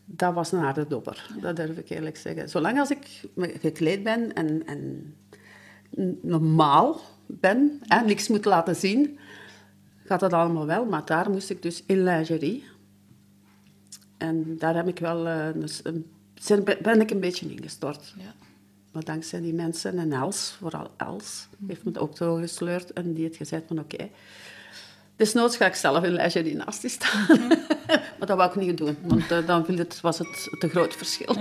Dat 0.05 0.35
was 0.35 0.53
een 0.53 0.61
harde 0.61 0.87
dobber, 0.87 1.31
dat 1.41 1.57
durf 1.57 1.79
ik 1.79 1.91
eerlijk 1.91 2.17
zeggen. 2.17 2.49
Zolang 2.49 2.79
als 2.79 2.91
ik 2.91 3.21
gekleed 3.61 4.03
ben 4.03 4.35
en, 4.35 4.67
en 4.67 5.15
normaal 6.23 7.01
ben 7.27 7.81
en 7.87 8.07
niks 8.07 8.29
moet 8.29 8.45
laten 8.45 8.77
zien, 8.77 9.19
gaat 10.05 10.21
dat 10.21 10.33
allemaal 10.33 10.67
wel. 10.67 10.85
Maar 10.85 11.05
daar 11.05 11.31
moest 11.31 11.51
ik 11.51 11.63
dus 11.63 11.83
in 11.87 12.05
lingerie. 12.05 12.65
En 14.19 14.59
daar 14.59 14.75
heb 14.75 14.89
ik 14.89 14.99
wel, 14.99 15.27
uh, 15.27 15.47
dus, 15.55 15.83
ben 16.83 17.01
ik 17.01 17.11
een 17.11 17.21
beetje 17.21 17.51
ingestort. 17.51 18.15
Ja. 18.17 18.35
Maar 18.95 19.05
dankzij 19.05 19.41
die 19.41 19.55
mensen 19.55 19.99
en 19.99 20.13
Els, 20.13 20.57
vooral 20.59 20.91
Els, 20.97 21.49
heeft 21.67 21.85
me 21.85 21.99
ook 21.99 22.17
zo 22.17 22.35
gesleurd 22.35 22.93
en 22.93 23.13
die 23.13 23.25
heeft 23.25 23.37
gezegd 23.37 23.63
van 23.67 23.79
oké, 23.79 23.95
okay, 23.95 24.11
desnoods 25.17 25.57
ga 25.57 25.67
ik 25.67 25.75
zelf 25.75 26.05
in 26.05 26.13
lingerie 26.13 26.57
naast 26.57 26.81
die 26.81 26.91
staan. 26.91 27.49
maar 28.19 28.27
dat 28.27 28.37
wou 28.37 28.51
ik 28.51 28.57
niet 28.57 28.77
doen, 28.77 28.97
want 29.03 29.31
uh, 29.31 29.47
dan 29.47 29.65
het, 29.67 30.01
was 30.01 30.19
het 30.19 30.57
te 30.59 30.69
groot 30.69 30.95
verschil. 30.95 31.37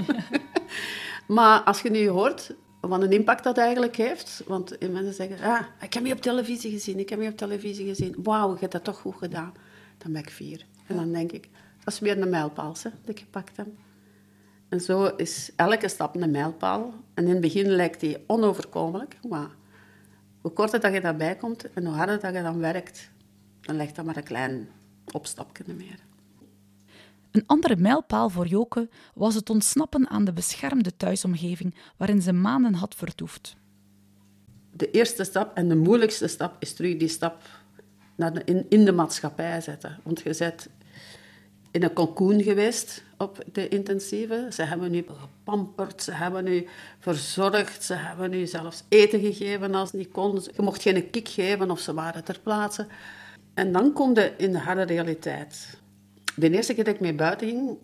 maar 1.27 1.61
als 1.61 1.81
je 1.81 1.89
nu 1.89 2.07
hoort 2.07 2.53
wat 2.89 3.01
een 3.01 3.11
impact 3.11 3.43
dat 3.43 3.57
eigenlijk 3.57 3.95
heeft. 3.95 4.43
Want 4.47 4.91
mensen 4.91 5.13
zeggen, 5.13 5.39
ah, 5.39 5.61
ik 5.81 5.93
heb 5.93 6.05
je 6.05 6.13
op 6.13 6.21
televisie 6.21 6.71
gezien, 6.71 6.99
ik 6.99 7.09
heb 7.09 7.21
je 7.21 7.27
op 7.27 7.37
televisie 7.37 7.85
gezien. 7.85 8.15
Wauw, 8.23 8.53
je 8.53 8.59
hebt 8.59 8.71
dat 8.71 8.83
toch 8.83 8.97
goed 8.97 9.15
gedaan. 9.15 9.53
Dan 9.97 10.11
ben 10.11 10.21
ik 10.21 10.29
vier. 10.29 10.65
En 10.87 10.95
dan 10.95 11.11
denk 11.11 11.31
ik, 11.31 11.49
dat 11.83 11.93
is 11.93 11.99
weer 11.99 12.21
een 12.21 12.29
mijlpaal 12.29 12.75
hè, 12.81 12.89
dat 13.01 13.09
ik 13.09 13.19
gepakt 13.19 13.57
heb. 13.57 13.67
En 14.69 14.81
zo 14.81 15.05
is 15.05 15.51
elke 15.55 15.87
stap 15.87 16.15
een 16.15 16.31
mijlpaal. 16.31 16.93
En 17.13 17.23
in 17.23 17.29
het 17.29 17.41
begin 17.41 17.69
lijkt 17.69 17.99
die 17.99 18.23
onoverkomelijk, 18.27 19.17
maar 19.29 19.49
hoe 20.41 20.51
korter 20.51 20.79
dat 20.79 20.93
je 20.93 21.01
daarbij 21.01 21.35
komt 21.35 21.73
en 21.73 21.85
hoe 21.85 21.95
harder 21.95 22.19
dat 22.19 22.33
je 22.33 22.41
dan 22.41 22.59
werkt, 22.59 23.09
dan 23.61 23.75
ligt 23.75 23.95
dat 23.95 24.05
maar 24.05 24.17
een 24.17 24.23
klein 24.23 24.69
opstapje 25.11 25.73
meer. 25.73 25.99
Een 27.33 27.43
andere 27.45 27.75
mijlpaal 27.75 28.29
voor 28.29 28.47
Joke 28.47 28.89
was 29.13 29.35
het 29.35 29.49
ontsnappen 29.49 30.09
aan 30.09 30.25
de 30.25 30.33
beschermde 30.33 30.95
thuisomgeving 30.97 31.75
waarin 31.97 32.21
ze 32.21 32.33
maanden 32.33 32.73
had 32.73 32.95
vertoefd. 32.95 33.55
De 34.71 34.91
eerste 34.91 35.23
stap 35.23 35.57
en 35.57 35.67
de 35.67 35.75
moeilijkste 35.75 36.27
stap 36.27 36.55
is 36.59 36.73
terug 36.73 36.97
die 36.97 37.07
stap 37.07 37.41
naar 38.15 38.41
in, 38.69 38.85
de 38.85 38.91
maatschappij 38.91 39.61
zetten. 39.61 39.99
Want 40.03 40.21
je 40.21 40.35
bent 40.37 40.69
in 41.71 41.83
een 41.83 41.93
cocoon 41.93 42.41
geweest 42.41 43.03
op 43.17 43.43
de 43.51 43.67
intensieve. 43.67 44.47
Ze 44.51 44.63
hebben 44.63 44.91
nu 44.91 45.05
gepamperd, 45.07 46.03
ze 46.03 46.11
hebben 46.11 46.43
nu 46.43 46.67
verzorgd, 46.99 47.83
ze 47.83 47.93
hebben 47.93 48.29
nu 48.29 48.47
zelfs 48.47 48.83
eten 48.89 49.19
gegeven 49.19 49.75
als 49.75 49.91
niet 49.91 50.11
konden. 50.11 50.43
Je 50.55 50.61
mocht 50.61 50.81
geen 50.81 51.09
kick 51.09 51.27
geven 51.27 51.71
of 51.71 51.79
ze 51.79 51.93
waren 51.93 52.23
ter 52.23 52.39
plaatse. 52.43 52.87
En 53.53 53.71
dan 53.71 53.93
kom 53.93 54.15
je 54.15 54.33
in 54.37 54.51
de 54.51 54.59
harde 54.59 54.83
realiteit 54.83 55.81
de 56.35 56.49
eerste 56.49 56.73
keer 56.73 56.83
dat 56.83 56.93
ik 56.93 56.99
mee 56.99 57.13
buiten 57.13 57.47
ging, 57.47 57.77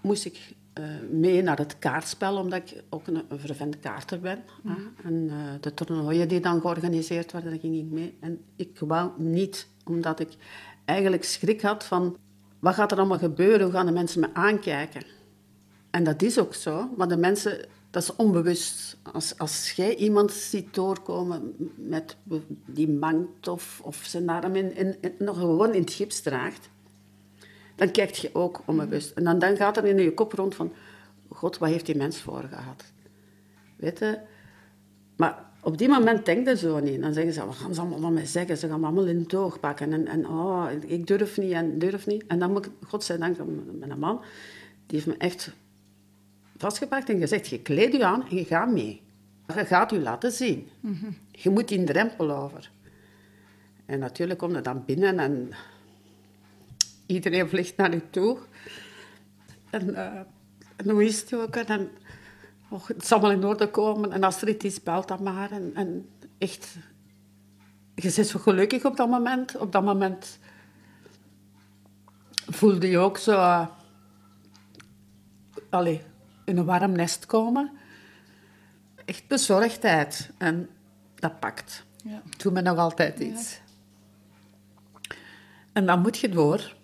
moest 0.00 0.24
ik 0.24 0.56
uh, 0.78 0.84
mee 1.10 1.42
naar 1.42 1.58
het 1.58 1.78
kaartspel, 1.78 2.36
omdat 2.36 2.58
ik 2.58 2.82
ook 2.88 3.06
een, 3.06 3.22
een 3.28 3.38
vervente 3.38 3.78
kaarter 3.78 4.20
ben. 4.20 4.44
Mm. 4.62 4.76
En 5.04 5.14
uh, 5.14 5.34
de 5.60 5.74
toernooien 5.74 6.28
die 6.28 6.40
dan 6.40 6.60
georganiseerd 6.60 7.32
werden, 7.32 7.50
daar 7.50 7.60
ging 7.60 7.76
ik 7.76 7.90
mee. 7.90 8.16
En 8.20 8.40
ik 8.56 8.78
wou 8.78 9.10
niet, 9.16 9.66
omdat 9.84 10.20
ik 10.20 10.28
eigenlijk 10.84 11.24
schrik 11.24 11.60
had 11.60 11.84
van... 11.84 12.16
Wat 12.58 12.74
gaat 12.74 12.92
er 12.92 12.98
allemaal 12.98 13.18
gebeuren? 13.18 13.62
Hoe 13.62 13.72
gaan 13.72 13.86
de 13.86 13.92
mensen 13.92 14.20
me 14.20 14.28
aankijken? 14.32 15.02
En 15.90 16.04
dat 16.04 16.22
is 16.22 16.38
ook 16.38 16.54
zo, 16.54 16.88
maar 16.96 17.08
de 17.08 17.16
mensen... 17.16 17.66
Dat 17.90 18.02
is 18.02 18.16
onbewust. 18.16 18.96
Als, 19.12 19.38
als 19.38 19.72
jij 19.72 19.96
iemand 19.96 20.32
ziet 20.32 20.74
doorkomen 20.74 21.54
met 21.76 22.16
die 22.66 22.88
mangt 22.88 23.48
of, 23.48 23.80
of 23.82 23.96
zijn 23.96 24.28
arm 24.28 24.56
in, 24.56 24.76
in, 24.76 24.96
in, 25.00 25.14
nog 25.18 25.38
gewoon 25.38 25.74
in 25.74 25.80
het 25.80 25.92
gips 25.92 26.20
draagt 26.20 26.68
dan 27.78 27.90
kijk 27.90 28.10
je 28.10 28.30
ook 28.32 28.62
onbewust. 28.64 29.10
En 29.10 29.24
dan, 29.24 29.38
dan 29.38 29.56
gaat 29.56 29.76
er 29.76 29.84
in 29.84 29.98
je 29.98 30.14
kop 30.14 30.32
rond 30.32 30.54
van, 30.54 30.72
god, 31.28 31.58
wat 31.58 31.68
heeft 31.68 31.86
die 31.86 31.96
mens 31.96 32.20
voor 32.20 32.42
gehad? 32.42 32.84
Weet 33.76 33.98
je? 33.98 34.18
Maar 35.16 35.44
op 35.62 35.78
die 35.78 35.88
moment 35.88 36.24
denk 36.24 36.48
je 36.48 36.56
zo 36.56 36.78
niet. 36.80 37.00
Dan 37.00 37.12
zeggen 37.12 37.32
ze, 37.32 37.46
wat 37.46 37.54
gaan 37.54 37.74
ze 37.74 37.80
allemaal 37.80 38.00
van 38.00 38.12
mij 38.12 38.26
zeggen? 38.26 38.56
Ze 38.56 38.68
gaan 38.68 38.80
me 38.80 38.86
allemaal 38.86 39.06
in 39.06 39.18
het 39.18 39.34
oog 39.34 39.60
pakken. 39.60 39.92
En, 39.92 40.06
en 40.06 40.28
oh, 40.28 40.66
ik 40.86 41.06
durf 41.06 41.38
niet 41.38 41.52
en 41.52 41.78
durf 41.78 42.06
niet. 42.06 42.24
En 42.26 42.38
dan 42.38 42.52
moet 42.52 42.66
ik, 42.66 42.72
godzijdank, 42.86 43.36
met 43.78 43.90
een 43.90 43.98
man, 43.98 44.20
die 44.86 44.96
heeft 44.96 45.06
me 45.06 45.16
echt 45.18 45.52
vastgepakt 46.56 47.08
en 47.08 47.18
gezegd, 47.18 47.46
je 47.46 47.60
kleed 47.60 47.92
je 47.92 48.04
aan 48.04 48.28
en 48.28 48.36
je 48.36 48.44
gaat 48.44 48.70
mee. 48.70 49.02
Je 49.46 49.64
gaat 49.64 49.90
je 49.90 50.00
laten 50.00 50.32
zien. 50.32 50.68
Je 51.30 51.50
moet 51.50 51.68
die 51.68 51.84
drempel 51.84 52.30
over. 52.30 52.70
En 53.86 53.98
natuurlijk 53.98 54.38
kom 54.38 54.54
je 54.54 54.60
dan 54.60 54.82
binnen 54.86 55.18
en 55.18 55.50
iedereen 57.08 57.48
vliegt 57.48 57.76
naar 57.76 57.90
je 57.90 58.10
toe. 58.10 58.38
En, 59.70 59.88
uh, 59.88 60.20
en 60.76 60.90
hoe 60.90 61.04
is 61.04 61.20
het 61.20 61.34
ook? 61.34 61.56
En, 61.56 61.90
oh, 62.70 62.86
het 62.86 63.06
zal 63.06 63.20
wel 63.20 63.30
in 63.30 63.44
orde 63.44 63.70
komen. 63.70 64.12
En 64.12 64.22
als 64.22 64.42
er 64.42 64.48
iets 64.48 64.64
is, 64.64 64.82
belt 64.82 65.08
dat 65.08 65.20
maar. 65.20 65.50
En, 65.50 65.70
en 65.74 66.08
echt, 66.38 66.76
je 67.94 68.12
bent 68.14 68.26
zo 68.26 68.38
gelukkig 68.38 68.84
op 68.84 68.96
dat 68.96 69.08
moment. 69.08 69.56
Op 69.56 69.72
dat 69.72 69.84
moment 69.84 70.38
voelde 72.46 72.88
je 72.88 72.98
ook 72.98 73.18
zo... 73.18 73.32
Uh, 73.32 73.66
in 76.44 76.56
een 76.56 76.64
warm 76.64 76.92
nest 76.92 77.26
komen. 77.26 77.70
Echt 79.04 79.26
bezorgdheid. 79.26 80.30
En 80.38 80.68
dat 81.14 81.40
pakt. 81.40 81.84
Ja. 82.04 82.22
Doe 82.36 82.52
me 82.52 82.60
nog 82.60 82.78
altijd 82.78 83.18
iets. 83.18 83.60
En 85.72 85.86
dan 85.86 86.00
moet 86.00 86.18
je 86.18 86.28
door. 86.28 86.76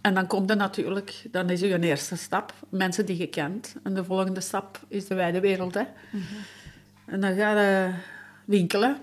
En 0.00 0.14
dan 0.14 0.26
komt 0.26 0.50
er 0.50 0.56
natuurlijk, 0.56 1.26
dan 1.30 1.50
is 1.50 1.60
je 1.60 1.80
eerste 1.80 2.16
stap, 2.16 2.54
mensen 2.68 3.06
die 3.06 3.16
je 3.16 3.26
kent. 3.26 3.74
En 3.82 3.94
de 3.94 4.04
volgende 4.04 4.40
stap 4.40 4.80
is 4.88 5.06
de 5.06 5.14
wijde 5.14 5.40
wereld. 5.40 5.74
Hè. 5.74 5.82
Mhm. 6.10 6.24
En 7.06 7.20
dan 7.20 7.34
ga 7.34 7.60
je 7.60 7.94
winkelen. 8.44 8.98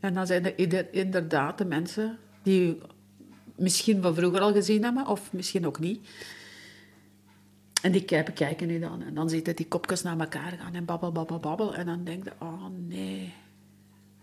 En 0.00 0.14
dan 0.14 0.26
zijn 0.26 0.44
er 0.44 0.94
inderdaad 0.94 1.58
de 1.58 1.64
mensen 1.64 2.18
die 2.42 2.78
misschien 3.56 4.02
van 4.02 4.14
vroeger 4.14 4.40
al 4.40 4.52
gezien 4.52 4.84
hebben, 4.84 5.06
of 5.06 5.32
misschien 5.32 5.66
ook 5.66 5.78
niet. 5.78 6.08
En 7.82 7.92
die 7.92 8.04
kijken, 8.04 8.34
kijken 8.34 8.66
nu 8.66 8.78
dan. 8.78 9.02
En 9.02 9.14
dan 9.14 9.28
zitten 9.28 9.56
die 9.56 9.68
kopjes 9.68 10.02
naar 10.02 10.18
elkaar 10.18 10.52
gaan 10.52 10.74
en 10.74 10.84
babbel, 10.84 11.12
babbel, 11.12 11.38
babbel. 11.38 11.74
En 11.74 11.86
dan 11.86 12.04
denk 12.04 12.24
je, 12.24 12.32
oh 12.38 12.66
nee, 12.86 13.34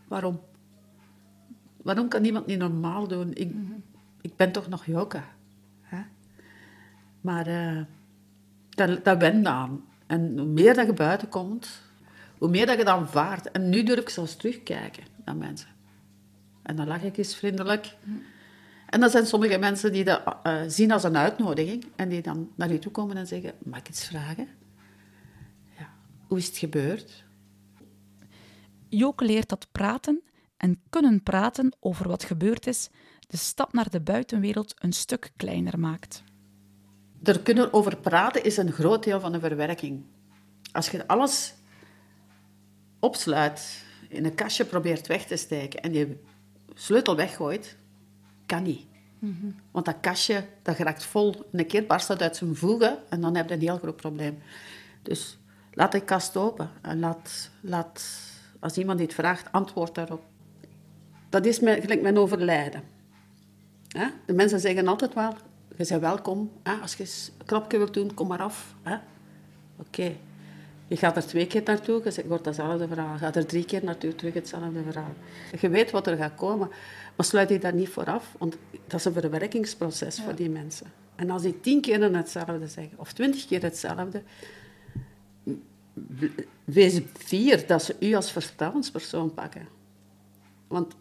waarom? 0.08 0.40
Waarom 1.82 2.08
kan 2.08 2.22
niemand 2.22 2.46
niet 2.46 2.60
normaal 2.60 3.08
doen? 3.08 3.34
Ik, 3.34 3.54
mhm. 3.54 3.74
ik 4.22 4.36
ben 4.36 4.52
toch 4.52 4.68
nog 4.68 4.86
Joka. 4.86 5.36
Maar 7.28 7.48
uh, 7.48 7.82
dat, 8.70 9.06
dat 9.06 9.18
wend 9.18 9.46
aan. 9.46 9.86
En 10.06 10.38
hoe 10.38 10.48
meer 10.48 10.74
dat 10.74 10.86
je 10.86 10.94
buiten 10.94 11.30
komt, 11.30 11.82
hoe 12.38 12.50
meer 12.50 12.66
dat 12.66 12.78
je 12.78 12.84
dan 12.84 13.08
vaart. 13.08 13.52
En 13.52 13.70
nu 13.70 13.84
durf 13.84 14.00
ik 14.00 14.10
zelfs 14.10 14.36
terugkijken 14.36 15.04
naar 15.26 15.36
mensen. 15.36 15.70
En 16.64 16.76
dan 16.76 16.88
lach 16.88 17.04
ik 17.04 17.18
eens 17.18 17.36
vriendelijk. 17.36 17.96
En 18.90 19.00
dan 19.00 19.10
zijn 19.10 19.26
sommige 19.26 19.58
mensen 19.58 19.92
die 19.92 20.04
dat 20.04 20.22
uh, 20.44 20.62
zien 20.68 20.92
als 20.92 21.04
een 21.04 21.18
uitnodiging. 21.18 21.86
En 21.96 22.10
die 22.10 22.22
dan 22.22 22.52
naar 22.56 22.72
je 22.72 22.80
toe 22.80 22.92
komen 22.92 23.18
en 23.18 23.28
zeggen, 23.28 23.54
mag 23.64 23.80
ik 23.80 23.90
iets 23.90 24.06
vragen? 24.06 24.48
Ja. 25.78 25.90
Hoe 26.28 26.38
is 26.38 26.48
het 26.48 26.58
gebeurd? 26.58 27.24
Joke 28.90 29.26
leert 29.26 29.50
dat 29.50 29.68
praten 29.72 30.22
en 30.58 30.82
kunnen 30.90 31.24
praten 31.24 31.76
over 31.80 32.08
wat 32.08 32.24
gebeurd 32.24 32.68
is 32.68 32.90
de 33.28 33.38
stap 33.38 33.74
naar 33.74 33.90
de 33.90 34.02
buitenwereld 34.02 34.74
een 34.78 34.94
stuk 34.94 35.32
kleiner 35.36 35.80
maakt. 35.80 36.24
Er 37.24 37.40
kunnen 37.40 37.74
over 37.74 37.98
praten 37.98 38.44
is 38.44 38.58
een 38.58 38.72
groot 38.72 39.04
deel 39.04 39.20
van 39.20 39.32
de 39.32 39.40
verwerking. 39.40 40.04
Als 40.72 40.90
je 40.90 41.08
alles 41.08 41.54
opsluit, 43.00 43.86
in 44.10 44.26
een 44.26 44.36
kastje 44.36 44.66
probeert 44.66 45.08
weg 45.08 45.26
te 45.26 45.36
steken 45.36 45.82
en 45.82 45.94
je 45.94 46.18
sleutel 46.74 47.16
weggooit, 47.16 47.78
kan 48.46 48.64
niet. 48.64 48.86
Mhm. 49.20 49.52
Want 49.72 49.86
dat 49.86 50.00
kastje 50.02 50.46
dat 50.62 50.78
raakt 50.78 51.04
vol. 51.04 51.46
Een 51.52 51.68
keer 51.68 51.86
barst 51.86 52.08
dat 52.08 52.22
uit 52.22 52.36
zijn 52.36 52.56
voegen 52.56 52.98
en 53.10 53.22
dan 53.22 53.36
heb 53.36 53.48
je 53.48 53.54
een 53.54 53.62
heel 53.62 53.78
groot 53.78 53.96
probleem. 53.96 54.38
Dus 55.02 55.38
laat 55.74 55.92
de 55.92 56.02
kast 56.02 56.38
open 56.38 56.70
en 56.82 57.00
laat, 57.00 57.50
laat 57.62 58.04
als 58.60 58.78
iemand 58.78 59.00
iets 59.00 59.16
vraagt, 59.16 59.52
antwoord 59.52 59.96
daarop. 59.96 60.24
Dat 61.30 61.46
is 61.46 61.58
gelijk 61.58 62.02
mijn 62.02 62.18
overlijden. 62.18 62.84
De 64.26 64.34
mensen 64.34 64.60
zeggen 64.60 64.88
altijd 64.88 65.14
wel, 65.14 65.34
je 65.78 65.86
bent 65.88 66.02
welkom. 66.02 66.52
Als 66.82 66.96
je 66.96 67.04
een 67.04 67.46
knopje 67.46 67.78
wilt 67.78 67.94
doen, 67.94 68.14
kom 68.14 68.28
maar 68.28 68.42
af. 68.42 68.76
Oké. 69.78 70.16
Je 70.88 70.98
gaat 70.98 71.16
er 71.16 71.26
twee 71.26 71.48
keer 71.48 71.62
naartoe, 71.66 72.02
je 72.04 72.28
wordt 72.28 72.46
hetzelfde 72.46 72.88
verhaal. 72.88 73.14
Je 73.14 73.20
gaat 73.20 73.36
er 73.36 73.46
drie 73.46 73.66
keer 73.66 73.84
naartoe, 73.84 74.16
terug 74.16 74.34
hetzelfde 74.34 74.84
verhaal. 74.84 75.14
Je 75.60 75.70
weet 75.70 75.92
wat 75.92 76.08
er 76.08 76.18
gaat 76.18 76.36
komen, 76.36 76.70
maar 77.16 77.26
sluit 77.26 77.50
je 77.50 77.60
daar 77.60 77.74
niet 77.74 77.90
voor 77.90 78.06
af, 78.06 78.36
want 78.38 78.58
dat 78.88 79.00
is 79.00 79.06
een 79.06 79.14
verwerkingsproces 79.14 80.22
voor 80.22 80.36
die 80.36 80.50
mensen. 80.50 80.92
En 81.16 81.30
als 81.30 81.42
die 81.42 81.60
tien 81.60 81.82
keer 81.82 82.14
hetzelfde 82.16 82.68
zeggen, 82.68 83.00
of 83.00 83.14
twintig 83.14 83.46
keer 83.46 83.62
hetzelfde, 83.62 84.22
wees 86.64 87.02
vier 87.14 87.68
dat 87.68 87.84
ze 87.84 87.96
u 88.00 88.14
als 88.14 88.32
vertrouwenspersoon 88.32 89.34
pakken. 89.34 89.68
Want 90.68 90.96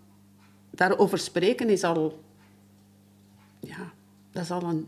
daarover 0.71 1.19
spreken 1.19 1.69
is 1.69 1.85
al... 1.85 2.25
Ja, 3.61 3.93
dat 4.37 4.45
is 4.45 4.51
al 4.51 4.63
een 4.63 4.87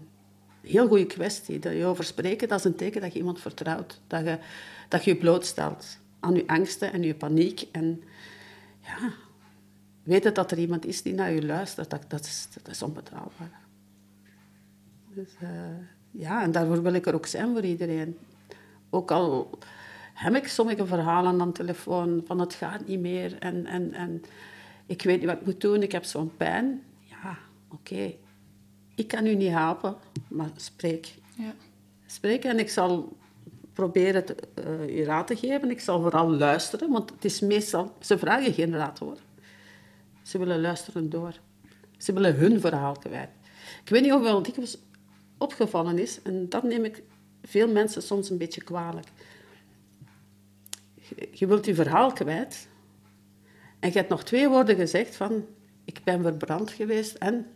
heel 0.60 0.88
goede 0.88 1.06
kwestie. 1.06 1.58
Dat 1.58 1.72
je 1.72 1.84
over 1.84 2.04
spreken, 2.04 2.48
dat 2.48 2.58
is 2.58 2.64
een 2.64 2.74
teken 2.74 3.00
dat 3.00 3.12
je 3.12 3.18
iemand 3.18 3.40
vertrouwt. 3.40 4.00
Dat 4.06 4.24
je 4.24 4.38
dat 4.88 5.04
je 5.04 5.10
je 5.10 5.16
blootstelt 5.16 5.98
aan 6.20 6.34
je 6.34 6.46
angsten 6.46 6.92
en 6.92 7.02
je 7.02 7.14
paniek. 7.14 7.68
En 7.72 8.02
ja, 8.80 9.12
weten 10.02 10.34
dat 10.34 10.50
er 10.50 10.58
iemand 10.58 10.86
is 10.86 11.02
die 11.02 11.14
naar 11.14 11.32
je 11.32 11.46
luistert, 11.46 11.90
dat, 11.90 12.04
dat, 12.08 12.24
is, 12.24 12.48
dat 12.52 12.68
is 12.68 12.82
onbetrouwbaar. 12.82 13.60
Dus 15.14 15.34
uh, 15.42 15.48
ja, 16.10 16.42
en 16.42 16.52
daarvoor 16.52 16.82
wil 16.82 16.92
ik 16.92 17.06
er 17.06 17.14
ook 17.14 17.26
zijn 17.26 17.52
voor 17.52 17.64
iedereen. 17.64 18.18
Ook 18.90 19.10
al 19.10 19.58
heb 20.14 20.34
ik 20.34 20.48
sommige 20.48 20.86
verhalen 20.86 21.40
aan 21.40 21.46
de 21.46 21.54
telefoon 21.54 22.22
van 22.26 22.40
het 22.40 22.54
gaat 22.54 22.86
niet 22.86 23.00
meer 23.00 23.38
en, 23.38 23.66
en, 23.66 23.92
en 23.92 24.22
ik 24.86 25.02
weet 25.02 25.18
niet 25.18 25.28
wat 25.28 25.38
ik 25.38 25.44
moet 25.44 25.60
doen, 25.60 25.82
ik 25.82 25.92
heb 25.92 26.04
zo'n 26.04 26.36
pijn. 26.36 26.82
Ja, 27.00 27.38
oké. 27.70 28.14
Ik 28.98 29.08
kan 29.08 29.26
u 29.26 29.34
niet 29.34 29.50
helpen, 29.50 29.96
maar 30.28 30.50
spreek. 30.56 31.14
Ja. 31.36 31.54
Spreek 32.06 32.44
en 32.44 32.58
ik 32.58 32.70
zal 32.70 33.16
proberen 33.72 34.24
te, 34.24 34.36
uh, 34.66 34.96
je 34.96 35.04
raad 35.04 35.26
te 35.26 35.36
geven. 35.36 35.70
Ik 35.70 35.80
zal 35.80 36.00
vooral 36.00 36.30
luisteren, 36.30 36.90
want 36.90 37.10
het 37.10 37.24
is 37.24 37.40
meestal... 37.40 37.96
Ze 38.00 38.18
vragen 38.18 38.52
geen 38.52 38.76
raad, 38.76 38.98
hoor. 38.98 39.16
Ze 40.22 40.38
willen 40.38 40.60
luisteren 40.60 41.10
door. 41.10 41.40
Ze 41.98 42.12
willen 42.12 42.34
hun 42.34 42.60
verhaal 42.60 42.96
kwijt. 42.96 43.28
Ik 43.84 43.88
weet 43.88 44.02
niet 44.02 44.12
of 44.12 44.22
wel 44.22 44.42
dikwijls 44.42 44.78
opgevallen 45.38 45.98
is, 45.98 46.22
en 46.22 46.48
dat 46.48 46.62
neem 46.62 46.84
ik 46.84 47.02
veel 47.42 47.68
mensen 47.68 48.02
soms 48.02 48.30
een 48.30 48.38
beetje 48.38 48.62
kwalijk. 48.62 49.06
Je, 51.32 51.46
wilt 51.46 51.66
je 51.66 51.74
verhaal 51.74 52.12
kwijt 52.12 52.68
en 53.80 53.88
je 53.88 53.98
hebt 53.98 54.08
nog 54.08 54.24
twee 54.24 54.48
woorden 54.48 54.76
gezegd 54.76 55.16
van 55.16 55.46
ik 55.84 56.00
ben 56.04 56.22
verbrand 56.22 56.70
geweest 56.70 57.14
en 57.14 57.46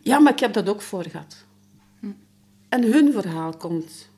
ja, 0.00 0.18
maar 0.18 0.32
ik 0.32 0.40
heb 0.40 0.52
dat 0.52 0.68
ook 0.68 0.82
voor 0.82 1.04
gehad. 1.04 1.46
Hm. 2.00 2.12
En 2.68 2.92
hun 2.92 3.12
verhaal 3.12 3.56
komt 3.56 4.10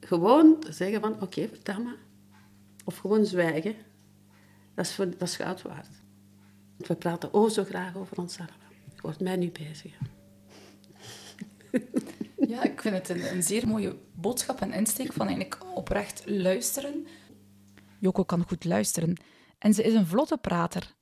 gewoon 0.00 0.64
zeggen 0.68 1.00
van, 1.00 1.22
oké, 1.22 1.48
vertel 1.48 1.82
me. 1.82 1.96
Of 2.84 2.96
gewoon 2.96 3.26
zwijgen. 3.26 3.74
Dat 4.74 4.84
is, 4.84 4.94
voor, 4.94 5.10
dat 5.10 5.28
is 5.28 5.36
goud 5.36 5.62
waard. 5.62 5.88
We 6.76 6.94
praten 6.94 7.34
oh 7.34 7.50
zo 7.50 7.64
graag 7.64 7.96
over 7.96 8.18
onszelf. 8.18 8.50
Je 8.94 9.00
wordt 9.00 9.20
mij 9.20 9.36
nu 9.36 9.50
bezig. 9.50 9.92
Ja, 12.48 12.62
ik 12.62 12.80
vind 12.80 12.94
het 12.94 13.08
een, 13.08 13.32
een, 13.32 13.42
zeer 13.42 13.68
mooie 13.68 13.96
boodschap 14.14 14.60
en 14.60 14.72
insteek 14.72 15.12
van 15.12 15.26
eigenlijk 15.26 15.58
oprecht 15.74 16.22
luisteren. 16.26 17.06
Joko 17.98 18.24
kan 18.24 18.44
goed 18.48 18.64
luisteren 18.64 19.16
en 19.58 19.74
ze 19.74 19.82
is 19.82 19.94
een 19.94 20.06
vlotte 20.06 20.36
prater. 20.36 20.94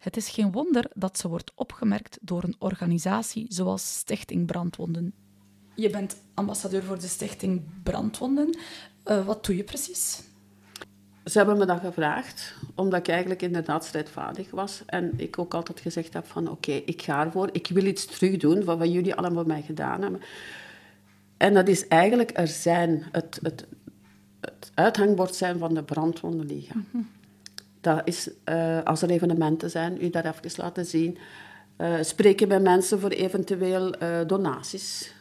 Het 0.00 0.16
is 0.16 0.28
geen 0.28 0.52
wonder 0.52 0.90
dat 0.94 1.18
ze 1.18 1.28
wordt 1.28 1.52
opgemerkt 1.54 2.18
door 2.20 2.42
een 2.42 2.54
organisatie 2.58 3.46
zoals 3.48 3.98
Stichting 3.98 4.46
Brandwonden. 4.46 5.12
Je 5.74 5.90
bent 5.90 6.16
ambassadeur 6.34 6.82
voor 6.82 6.98
de 6.98 7.06
stichting 7.06 7.62
Brandwonden. 7.82 8.56
Uh, 9.06 9.26
wat 9.26 9.44
doe 9.44 9.56
je 9.56 9.64
precies? 9.64 10.22
Ze 11.24 11.38
hebben 11.38 11.58
me 11.58 11.66
dat 11.66 11.80
gevraagd, 11.80 12.54
omdat 12.74 12.98
ik 12.98 13.08
eigenlijk 13.08 13.42
inderdaad 13.42 13.84
strijdvaardig 13.84 14.50
was. 14.50 14.82
En 14.86 15.12
ik 15.16 15.38
ook 15.38 15.54
altijd 15.54 15.80
gezegd 15.80 16.12
heb 16.12 16.26
van 16.26 16.50
oké, 16.50 16.72
ik 16.72 17.02
ga 17.02 17.24
ervoor. 17.24 17.48
Ik 17.52 17.68
wil 17.68 17.84
iets 17.84 18.06
terug 18.06 18.36
doen 18.36 18.64
van 18.64 18.78
wat 18.78 18.92
jullie 18.92 19.14
allemaal 19.14 19.38
voor 19.38 19.52
mij 19.52 19.62
gedaan 19.62 20.02
hebben. 20.02 20.20
En 21.36 21.54
dat 21.54 21.68
is 21.68 21.88
eigenlijk 21.88 22.30
er 22.34 22.48
zijn, 22.48 23.06
het, 23.12 23.38
het, 23.42 23.66
het 24.40 24.70
uithangbord 24.74 25.34
zijn 25.34 25.58
van 25.58 25.74
de 25.74 25.82
Brandwondenliga. 25.82 26.74
Mm 26.90 27.18
Dat 27.80 28.00
is, 28.04 28.30
uh, 28.48 28.82
als 28.82 29.02
er 29.02 29.10
evenementen 29.10 29.70
zijn, 29.70 30.04
u 30.04 30.10
dat 30.10 30.24
even 30.24 30.62
laten 30.62 30.86
zien. 30.86 31.18
Uh, 31.78 31.94
spreken 32.00 32.48
met 32.48 32.62
mensen 32.62 33.00
voor 33.00 33.10
eventueel 33.10 33.94
donaties 34.26 35.12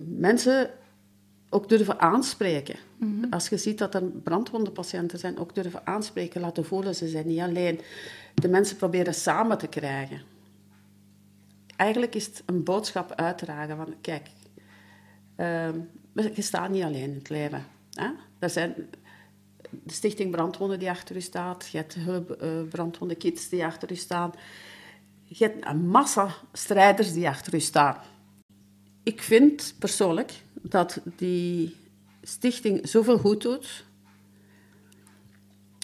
mensen 0.00 0.70
ook 1.48 1.68
durven 1.68 2.00
aanspreken. 2.00 2.76
Mhm. 2.96 3.24
Als 3.30 3.48
je 3.48 3.56
ziet 3.56 3.78
dat 3.78 3.94
er 3.94 4.02
brandwondenpatiënten 4.02 5.18
zijn, 5.18 5.38
ook 5.38 5.54
durven 5.54 5.86
aanspreken, 5.86 6.40
laten 6.40 6.64
voelen 6.64 6.94
ze 6.94 7.08
zijn 7.08 7.26
niet 7.26 7.40
alleen. 7.40 7.80
De 8.34 8.48
mensen 8.48 8.76
proberen 8.76 9.14
samen 9.14 9.58
te 9.58 9.66
krijgen. 9.66 10.22
Eigenlijk 11.76 12.14
is 12.14 12.26
het 12.26 12.42
een 12.46 12.64
boodschap 12.64 13.12
uitdragen 13.12 13.76
van, 13.76 13.94
kijk, 14.00 14.28
uh, 15.36 15.68
je 16.34 16.42
staat 16.42 16.70
niet 16.70 16.82
alleen 16.82 17.02
in 17.02 17.14
het 17.14 17.28
leven. 17.28 17.64
Hè? 17.94 18.10
Er 18.38 18.50
zijn 18.50 18.74
de 19.70 19.92
Stichting 19.92 20.30
Brandwonden 20.30 20.78
die 20.78 20.90
achter 20.90 21.16
u 21.16 21.20
staat, 21.20 21.68
je 21.72 21.76
hebt 21.76 21.94
hulp, 21.94 22.42
uh, 22.42 23.38
die 23.50 23.64
achter 23.64 23.90
u 23.90 23.96
staan. 23.96 24.32
Je 25.24 25.44
hebt 25.44 25.66
een 25.66 25.88
massa 25.88 26.34
strijders 26.52 27.12
die 27.12 27.28
achter 27.28 27.54
u 27.54 27.60
staan 27.60 27.96
ik 29.02 29.22
vind 29.22 29.74
persoonlijk 29.78 30.32
dat 30.54 31.00
die 31.16 31.76
stichting 32.22 32.88
zoveel 32.88 33.18
goed 33.18 33.42
doet 33.42 33.84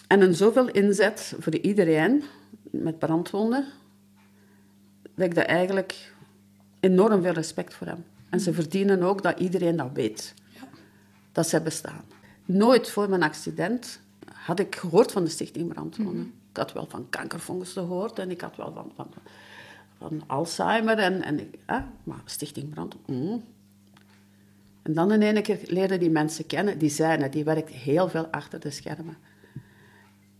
en 0.07 0.21
een 0.21 0.33
zoveel 0.33 0.69
inzet 0.69 1.33
voor 1.39 1.55
iedereen 1.55 2.23
met 2.71 2.99
brandwonden, 2.99 3.65
dat 5.15 5.25
ik 5.25 5.35
daar 5.35 5.45
eigenlijk 5.45 6.11
enorm 6.79 7.21
veel 7.21 7.31
respect 7.31 7.73
voor 7.73 7.87
heb. 7.87 7.97
En 8.29 8.39
ze 8.39 8.53
verdienen 8.53 9.03
ook 9.03 9.23
dat 9.23 9.39
iedereen 9.39 9.75
dat 9.75 9.89
weet, 9.93 10.33
ja. 10.53 10.67
dat 11.31 11.47
ze 11.47 11.61
bestaan. 11.61 12.03
Nooit 12.47 12.89
voor 12.89 13.09
mijn 13.09 13.23
accident 13.23 13.99
had 14.33 14.59
ik 14.59 14.75
gehoord 14.75 15.11
van 15.11 15.23
de 15.23 15.29
Stichting 15.29 15.73
Brandwonden. 15.73 16.15
Mhm. 16.15 16.31
Ik 16.49 16.57
had 16.57 16.73
wel 16.73 16.85
van 16.89 17.09
kankerfonds 17.09 17.73
gehoord 17.73 18.19
en 18.19 18.31
ik 18.31 18.41
had 18.41 18.55
wel 18.55 18.73
van, 18.73 18.91
van 18.95 19.07
van 19.97 20.23
Alzheimer 20.27 20.97
en, 20.97 21.21
en 21.21 21.51
maar 22.03 22.21
Stichting 22.25 22.69
Brand. 22.69 22.95
Mm. 23.05 23.43
En 24.81 24.93
dan 24.93 25.11
in 25.11 25.21
één 25.21 25.43
keer 25.43 25.59
leren 25.65 25.99
die 25.99 26.09
mensen 26.09 26.45
kennen, 26.45 26.77
die 26.77 26.89
zijn 26.89 27.21
het, 27.21 27.33
die 27.33 27.43
werkt 27.43 27.69
heel 27.69 28.09
veel 28.09 28.27
achter 28.27 28.59
de 28.59 28.71
schermen. 28.71 29.17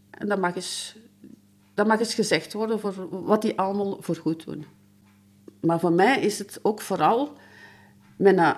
En 0.09 0.27
dat 0.27 0.39
mag 0.39 0.55
eens, 0.55 0.97
dat 1.73 1.87
mag 1.87 1.99
eens 1.99 2.13
gezegd 2.13 2.53
worden 2.53 2.79
voor 2.79 3.23
wat 3.25 3.41
die 3.41 3.59
allemaal 3.59 3.97
voor 3.99 4.15
goed 4.15 4.45
doen. 4.45 4.65
Maar 5.59 5.79
voor 5.79 5.91
mij 5.91 6.21
is 6.21 6.39
het 6.39 6.59
ook 6.61 6.81
vooral 6.81 7.33
mijn, 8.15 8.57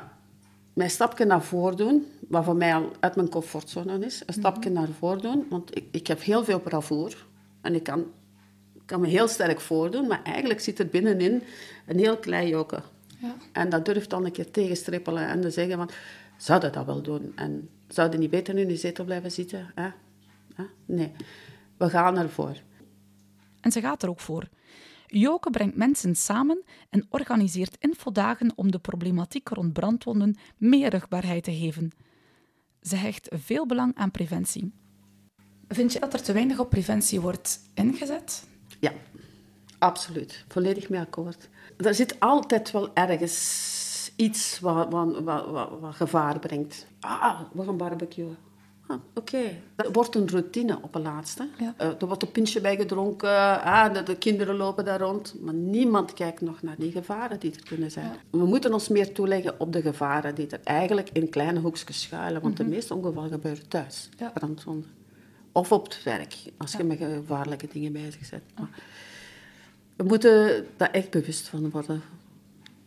mijn 0.74 0.90
stapje 0.90 1.26
naar 1.26 1.44
voren 1.44 1.78
doen, 1.78 2.06
wat 2.30 2.44
voor 2.44 2.56
mij 2.56 2.76
al 2.76 2.92
uit 3.00 3.16
mijn 3.16 3.30
comfortzone 3.30 4.06
is. 4.06 4.22
Een 4.26 4.34
stapje 4.34 4.70
mhm. 4.70 4.80
naar 4.80 4.90
voren 5.00 5.22
doen, 5.22 5.46
want 5.50 5.78
ik, 5.78 5.84
ik 5.92 6.08
heb 6.08 6.22
heel 6.22 6.44
veel 6.44 6.60
bravoer. 6.60 7.28
En 7.62 7.76
ik 7.76 7.84
kan 7.84 8.06
kan 8.90 9.02
me 9.02 9.08
heel 9.08 9.28
sterk 9.28 9.62
voordoen, 9.62 10.08
maar 10.08 10.24
eigenlijk 10.24 10.60
zit 10.60 10.80
er 10.80 10.88
binnenin 10.88 11.44
een 11.86 11.98
heel 11.98 12.18
klein 12.18 12.48
jokke. 12.48 12.82
Ja. 13.20 13.36
En 13.52 13.70
dat 13.70 13.86
durft 13.86 14.10
dan 14.10 14.26
een 14.26 14.32
keer 14.32 14.52
tegenstrippelen 14.52 15.28
en 15.28 15.42
te 15.42 15.50
zeggen 15.50 15.78
van, 15.78 15.90
zouden 16.38 16.72
dat 16.72 16.86
wel 16.86 17.02
doen? 17.02 17.32
En 17.36 17.70
zouden 17.88 18.20
niet 18.20 18.30
beter 18.30 18.54
nu 18.54 18.62
in 18.62 18.68
de 18.68 18.76
zetel 18.76 19.06
blijven 19.06 19.32
zitten? 19.32 19.72
Hè? 19.76 19.90
Nee, 20.86 21.12
we 21.78 21.90
gaan 21.90 22.18
ervoor. 22.18 22.58
En 23.62 23.72
ze 23.72 23.82
gaat 23.82 24.04
er 24.04 24.10
ook 24.10 24.20
voor. 24.20 24.48
Joke 25.08 25.50
brengt 25.50 25.76
mensen 25.76 26.16
samen 26.16 26.64
en 26.90 27.06
organiseert 27.10 27.76
infodagen 27.80 28.52
om 28.56 28.72
de 28.72 28.80
problematiek 28.80 29.50
rond 29.50 29.74
brandwonden 29.74 30.38
meer 30.58 30.90
rugbaarheid 30.90 31.44
te 31.44 31.56
geven. 31.56 31.92
Ze 32.90 32.96
hecht 32.96 33.28
veel 33.32 33.66
belang 33.66 33.96
aan 33.96 34.12
preventie. 34.12 34.72
Vind 35.68 35.94
je 35.94 36.00
dat 36.00 36.14
er 36.14 36.22
te 36.22 36.34
weinig 36.34 36.60
op 36.60 36.70
preventie 36.70 37.22
wordt 37.22 37.60
ingezet? 37.74 38.48
Ja, 38.80 38.92
absoluut. 39.80 40.46
Volledig 40.48 40.90
mee 40.90 41.00
akkoord. 41.00 41.50
Er 41.78 41.96
zit 41.96 42.20
altijd 42.20 42.72
wel 42.72 42.94
ergens 42.94 44.12
iets 44.16 44.60
wat, 44.60 44.92
wat, 44.92 45.20
wat, 45.24 45.80
wat 45.80 45.96
gevaar 45.96 46.40
brengt. 46.40 46.88
Ah, 47.00 47.42
we 47.54 47.64
gaan 47.64 47.78
barbecuen. 47.78 48.38
Ah, 48.90 48.98
Oké. 49.14 49.36
Okay. 49.36 49.62
Dat 49.76 49.96
wordt 49.96 50.16
een 50.16 50.30
routine 50.30 50.78
op 50.82 50.94
het 50.94 51.04
laatste. 51.04 51.48
Ja. 51.58 51.76
Uh, 51.82 51.88
er 51.88 52.08
wordt 52.08 52.22
een 52.22 52.32
pintje 52.32 52.62
bij 52.62 52.76
gedronken. 52.76 53.62
Ah, 53.64 53.94
de, 53.94 54.04
de, 54.04 54.18
kinderen 54.18 54.56
lopen 54.56 54.86
daar 54.86 55.00
rond. 55.00 55.36
Maar 55.42 55.54
niemand 55.54 56.14
kijkt 56.14 56.42
nog 56.42 56.62
naar 56.62 56.76
die 56.78 56.92
gevaren 56.92 57.40
die 57.40 57.52
er 57.52 57.64
kunnen 57.64 57.92
zijn. 57.92 58.12
We 58.30 58.46
moeten 58.46 58.74
ons 58.74 58.88
meer 58.88 59.14
toeleggen 59.14 59.60
op 59.60 59.74
de 59.74 59.82
gevaren 59.82 60.36
die 60.36 60.48
er 60.48 60.60
eigenlijk 60.64 61.10
in 61.14 61.30
kleine 61.30 61.60
hoekjes 61.60 62.02
schuilen. 62.02 62.42
Want 62.42 62.58
de 62.58 62.64
mhm. 62.64 62.72
meeste 62.72 62.96
ongevallen 62.96 63.30
gebeuren 63.30 63.68
thuis. 63.68 64.10
Ja. 64.18 64.30
Brandwonden. 64.30 64.90
Of 65.52 65.72
op 65.72 65.84
het 65.84 66.04
werk, 66.04 66.36
als 66.58 66.72
je 66.72 66.84
met 66.84 66.98
gevaarlijke 66.98 67.68
dingen 67.72 67.92
bezig 67.92 68.30
bent. 68.30 68.44
Maar 68.58 68.70
we 69.96 70.04
moeten 70.04 70.66
daar 70.78 70.92
echt 70.92 71.10
bewust 71.10 71.48
van 71.48 71.70
worden. 71.70 72.02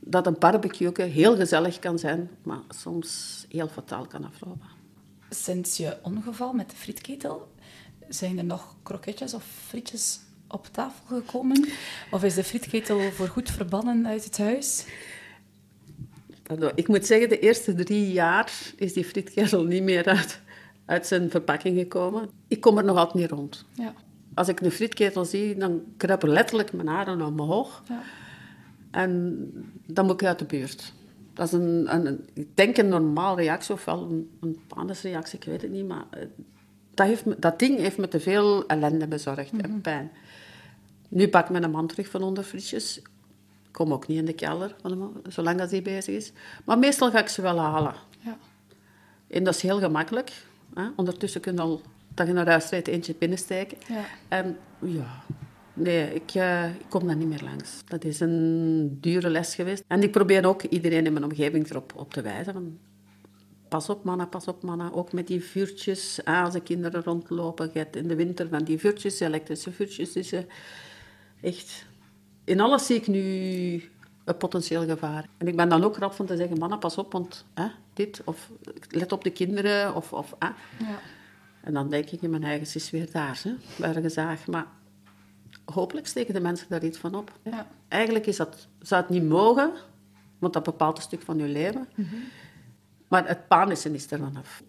Dat 0.00 0.26
een 0.26 0.36
barbecue 0.38 1.02
heel 1.02 1.36
gezellig 1.36 1.78
kan 1.78 1.98
zijn, 1.98 2.30
maar 2.42 2.60
soms 2.68 3.44
heel 3.48 3.68
fataal 3.68 4.06
kan 4.06 4.24
aflopen. 4.24 4.80
Sinds 5.34 5.76
je 5.76 5.96
ongeval 6.02 6.52
met 6.52 6.70
de 6.70 6.76
frietketel, 6.76 7.52
zijn 8.08 8.38
er 8.38 8.44
nog 8.44 8.76
kroketjes 8.82 9.34
of 9.34 9.44
frietjes 9.66 10.20
op 10.48 10.68
tafel 10.72 11.04
gekomen? 11.06 11.68
Of 12.10 12.24
is 12.24 12.34
de 12.34 12.44
frietketel 12.44 13.10
voorgoed 13.10 13.50
verbannen 13.50 14.06
uit 14.06 14.24
het 14.24 14.38
huis? 14.38 14.86
Pardon, 16.42 16.72
ik 16.74 16.88
moet 16.88 17.06
zeggen, 17.06 17.28
de 17.28 17.38
eerste 17.38 17.74
drie 17.74 18.12
jaar 18.12 18.52
is 18.76 18.92
die 18.92 19.04
frietketel 19.04 19.64
niet 19.64 19.82
meer 19.82 20.04
uit, 20.06 20.40
uit 20.84 21.06
zijn 21.06 21.30
verpakking 21.30 21.78
gekomen. 21.78 22.30
Ik 22.48 22.60
kom 22.60 22.78
er 22.78 22.84
nog 22.84 22.96
altijd 22.96 23.14
niet 23.22 23.30
rond. 23.30 23.64
Ja. 23.72 23.94
Als 24.34 24.48
ik 24.48 24.60
een 24.60 24.70
frietketel 24.70 25.24
zie, 25.24 25.56
dan 25.56 25.82
kruipen 25.96 26.28
letterlijk 26.28 26.72
mijn 26.72 26.88
haren 26.88 27.22
omhoog. 27.22 27.82
ja. 27.88 28.02
En 28.90 29.38
dan 29.86 30.06
moet 30.06 30.20
ik 30.20 30.26
uit 30.26 30.38
de 30.38 30.44
buurt. 30.44 30.92
Dat 31.34 31.46
is 31.46 31.52
een, 31.52 31.94
een, 31.94 32.28
ik 32.32 32.56
denk 32.56 32.76
een 32.76 32.88
normale 32.88 33.36
reactie, 33.36 33.74
ofwel 33.74 34.02
een, 34.02 34.30
een 34.40 34.60
panisreactie, 34.66 35.38
ik 35.38 35.44
weet 35.44 35.62
het 35.62 35.70
niet. 35.70 35.88
Maar 35.88 36.04
eh, 36.10 36.26
dat, 36.94 37.06
heeft 37.06 37.42
dat 37.42 37.58
ding 37.58 37.78
heeft 37.78 37.98
me 37.98 38.08
te 38.08 38.20
veel 38.20 38.66
ellende 38.66 39.06
bezorgd 39.06 39.52
en 39.56 39.80
pijn. 39.80 40.10
Nu 41.08 41.28
pak 41.28 41.44
ik 41.44 41.50
mijn 41.50 41.70
man 41.70 41.86
terug 41.86 42.08
van 42.08 42.22
onder 42.22 42.44
frietjes. 42.44 42.98
Ik 42.98 43.08
kom 43.70 43.92
ook 43.92 44.06
niet 44.06 44.18
in 44.18 44.24
de 44.24 44.32
kelder, 44.32 44.76
zolang 45.28 45.58
dat 45.58 45.70
hij 45.70 45.82
bezig 45.82 46.14
is. 46.14 46.32
Maar 46.64 46.78
meestal 46.78 47.10
ga 47.10 47.18
ik 47.18 47.28
ze 47.28 47.42
wel 47.42 47.58
halen. 47.58 47.94
ja. 48.18 48.38
En 49.26 49.44
dat 49.44 49.54
is 49.54 49.62
heel 49.62 49.78
gemakkelijk. 49.78 50.32
Hè? 50.74 50.88
Ondertussen 50.96 51.40
kun 51.40 51.54
je 51.54 51.60
al, 51.60 51.80
dat 52.14 52.26
je 52.26 52.32
naar 52.32 52.48
huis 52.48 52.68
rijdt, 52.68 52.88
eentje 52.88 53.14
binnensteken. 53.18 53.78
Ja. 53.88 54.04
En 54.28 54.56
ja, 54.80 55.22
nee, 55.74 56.14
ik, 56.14 56.30
eh, 56.34 56.74
ik 56.74 56.86
kom 56.88 57.06
daar 57.06 57.16
niet 57.16 57.28
meer 57.28 57.42
langs. 57.42 57.84
Dat 57.84 58.04
is 58.04 58.20
een 58.20 58.98
dure 59.00 59.30
les 59.30 59.54
geweest. 59.54 59.84
En 59.86 60.02
ik 60.02 60.10
probeer 60.10 60.46
ook 60.46 60.62
iedereen 60.62 61.06
in 61.06 61.12
mijn 61.12 61.24
omgeving 61.24 61.70
erop 61.70 61.92
op 61.96 62.12
te 62.12 62.22
wijzen. 62.22 62.52
Van, 62.52 62.78
pas 63.68 63.88
op 63.88 64.04
mannen, 64.04 64.28
pas 64.28 64.48
op 64.48 64.62
mannen. 64.62 64.92
Ook 64.92 65.12
met 65.12 65.26
die 65.26 65.44
vuurtjes. 65.44 66.20
Ah, 66.24 66.44
als 66.44 66.52
de 66.52 66.60
kinderen 66.60 67.02
rondlopen, 67.02 67.70
in 67.92 68.08
de 68.08 68.14
winter 68.14 68.48
van 68.48 68.64
die 68.64 68.78
vuurtjes, 68.78 69.20
elektrische 69.20 69.72
vuurtjes. 69.72 70.12
Dus 70.12 70.32
eh, 70.32 70.42
echt, 71.40 71.86
in 72.44 72.60
alles 72.60 72.86
zie 72.86 72.96
ik 72.96 73.06
nu 73.06 73.90
een 74.24 74.36
potentieel 74.36 74.84
gevaar. 74.84 75.28
En 75.38 75.48
ik 75.48 75.56
ben 75.56 75.68
dan 75.68 75.84
ook 75.84 75.96
rap 75.96 76.12
van 76.12 76.26
te 76.26 76.36
zeggen, 76.36 76.58
mannen, 76.58 76.78
pas 76.78 76.98
op, 76.98 77.12
want 77.12 77.44
hè, 77.54 77.66
dit, 77.92 78.22
of 78.24 78.50
let 78.88 79.12
op 79.12 79.24
de 79.24 79.30
kinderen, 79.30 79.94
of... 79.94 80.12
of 80.12 80.34
ah. 80.38 80.50
ja. 80.78 80.98
En 81.62 81.72
dan 81.72 81.90
denk 81.90 82.10
ik 82.10 82.22
in 82.22 82.30
mijn 82.30 82.44
eigen, 82.44 82.74
is 82.74 82.90
weer 82.90 83.10
daar, 83.12 83.40
hè, 83.42 83.54
bij 83.78 83.92
de 83.92 84.00
gezaag. 84.00 84.46
Maar 84.46 84.66
hopelijk 85.72 86.06
steken 86.06 86.34
de 86.34 86.40
mensen 86.40 86.66
daar 86.68 86.84
iets 86.84 86.98
van 86.98 87.14
op. 87.14 87.38
Ja. 87.42 87.68
Eigenlijk 87.88 88.26
is 88.26 88.36
dat, 88.36 88.68
zou 88.80 89.02
het 89.02 89.10
niet 89.10 89.28
mogen, 89.28 89.72
want 90.38 90.52
dat 90.52 90.62
bepaalt 90.62 90.96
een 90.96 91.02
stuk 91.02 91.22
van 91.22 91.38
je 91.38 91.48
leven. 91.48 91.88
Maar 93.08 93.28
het 93.28 93.48
panissen 93.48 93.94
is 93.94 94.10
er 94.10 94.18
vanaf. 94.18 94.62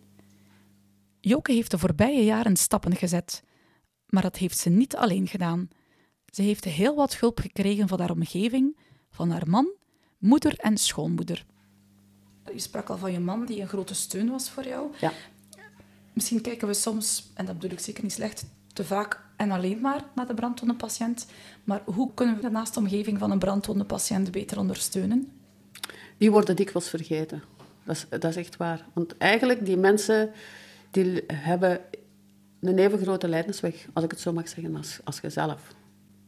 Joke 1.19 1.51
heeft 1.51 1.71
de 1.71 1.77
voorbije 1.77 2.23
jaren 2.23 2.55
stappen 2.55 2.95
gezet. 2.95 3.43
Maar 4.05 4.21
dat 4.21 4.37
heeft 4.37 4.57
ze 4.57 4.69
niet 4.69 4.95
alleen 4.95 5.27
gedaan. 5.27 5.69
Ze 6.25 6.41
heeft 6.41 6.63
heel 6.63 6.95
wat 6.95 7.15
hulp 7.15 7.39
gekregen 7.39 7.87
van 7.87 7.99
haar 7.99 8.11
omgeving, 8.11 8.77
van 9.09 9.29
haar 9.29 9.49
man, 9.49 9.73
moeder 10.17 10.57
en 10.57 10.77
schoonmoeder. 10.77 11.45
Je 12.53 12.59
sprak 12.59 12.89
al 12.89 12.97
van 12.97 13.11
je 13.11 13.19
man, 13.19 13.45
die 13.45 13.61
een 13.61 13.67
grote 13.67 13.93
steun 13.93 14.29
was 14.29 14.49
voor 14.49 14.67
jou. 14.67 14.91
Ja. 14.99 15.11
Misschien 16.13 16.41
kijken 16.41 16.67
we 16.67 16.73
soms, 16.73 17.31
en 17.33 17.45
dat 17.45 17.55
bedoel 17.55 17.77
ik 17.77 17.83
zeker 17.83 18.03
niet 18.03 18.11
slecht, 18.11 18.45
te 18.73 18.83
vaak 18.83 19.21
en 19.35 19.51
alleen 19.51 19.81
maar 19.81 20.03
naar 20.15 20.27
de 20.27 20.33
brandwonde 20.33 20.75
patiënt. 20.75 21.25
Maar 21.63 21.81
hoe 21.85 22.13
kunnen 22.13 22.35
we 22.35 22.49
de 22.49 22.79
omgeving 22.79 23.19
van 23.19 23.31
een 23.31 23.39
brandwonde 23.39 23.85
patiënt 23.85 24.31
beter 24.31 24.59
ondersteunen? 24.59 25.31
Die 26.17 26.31
worden 26.31 26.55
dikwijls 26.55 26.89
vergeten. 26.89 27.43
Dat 27.83 27.95
is, 27.95 28.05
dat 28.09 28.23
is 28.23 28.35
echt 28.35 28.57
waar. 28.57 28.85
Want 28.93 29.17
eigenlijk, 29.17 29.65
die 29.65 29.77
mensen 29.77 30.31
die 30.91 31.23
hebben 31.27 31.79
een 32.59 32.77
even 32.77 32.99
grote 32.99 33.27
lijdensweg, 33.27 33.87
als 33.93 34.03
ik 34.03 34.11
het 34.11 34.19
zo 34.19 34.33
mag 34.33 34.47
zeggen, 34.47 34.75
als, 34.75 34.99
als 35.03 35.19
jezelf. 35.19 35.75